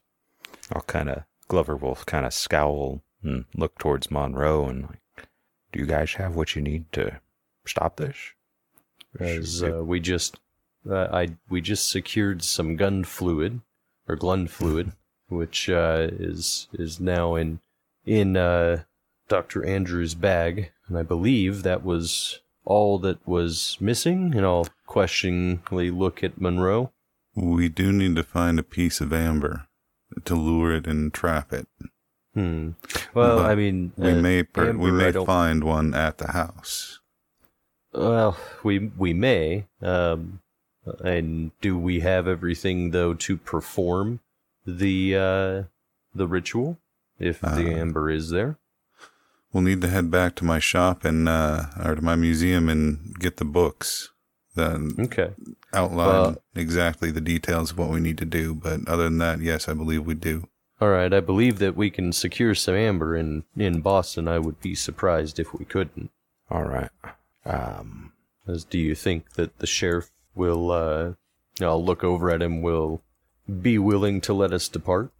[0.71, 5.27] I'll kind of Glover will kind of scowl and look towards Monroe and like,
[5.71, 7.19] do you guys have what you need to
[7.65, 8.15] stop this?
[9.19, 10.39] As uh, we just,
[10.89, 13.61] uh, I we just secured some gun fluid
[14.07, 14.93] or glun fluid,
[15.29, 17.59] which uh, is is now in
[18.05, 18.83] in uh,
[19.27, 24.33] Doctor Andrews' bag, and I believe that was all that was missing.
[24.35, 26.91] And I'll questioningly look at Monroe.
[27.35, 29.67] We do need to find a piece of amber
[30.25, 31.67] to lure it and trap it.
[32.39, 32.69] Hmm.
[33.13, 36.99] Well, But I mean, We uh, may per- we may find one at the house.
[37.93, 39.65] Well, we we may.
[39.81, 40.39] Um,
[41.03, 44.21] and do we have everything though to perform
[44.65, 45.63] the uh,
[46.15, 46.77] the ritual?
[47.19, 48.57] If the Uh, amber is there.
[49.51, 53.13] We'll need to head back to my shop and uh, or to my museum and
[53.19, 54.09] get the books
[54.55, 55.31] that Okay.
[55.73, 58.53] outline exactly the details of what we need to do.
[58.55, 60.47] But other than that, yes, I believe we do.
[60.81, 61.13] All right.
[61.13, 64.27] I believe that we can secure some amber in in Boston.
[64.27, 66.09] I would be surprised if we couldn't.
[66.49, 66.89] All right.
[67.45, 68.13] Um,
[68.47, 70.71] As do you think that the sheriff will?
[70.71, 71.13] Uh,
[71.61, 72.61] I'll look over at him.
[72.61, 73.01] Will
[73.61, 75.11] be willing to let us depart?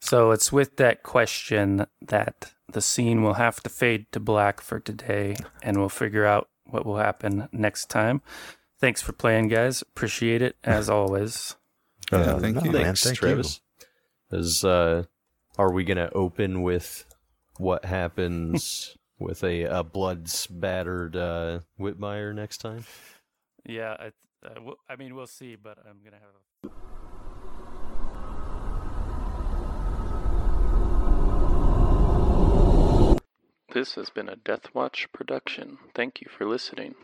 [0.00, 4.80] So it's with that question that the scene will have to fade to black for
[4.80, 8.20] today, and we'll figure out what will happen next time.
[8.78, 9.82] Thanks for playing, guys.
[9.82, 11.54] Appreciate it as always.
[12.12, 12.72] Yeah, Uh, thank no, you.
[12.72, 13.60] man, Thanks, thank Travis.
[14.32, 15.04] Is uh,
[15.56, 17.04] are we gonna open with
[17.58, 22.84] what happens with a, a blood spattered uh, Whitmire next time?
[23.64, 24.06] Yeah, I,
[24.44, 26.30] uh, w- I mean, we'll see, but I'm gonna have.
[26.30, 26.46] A...
[33.72, 35.78] This has been a Death Watch production.
[35.94, 36.94] Thank you for listening.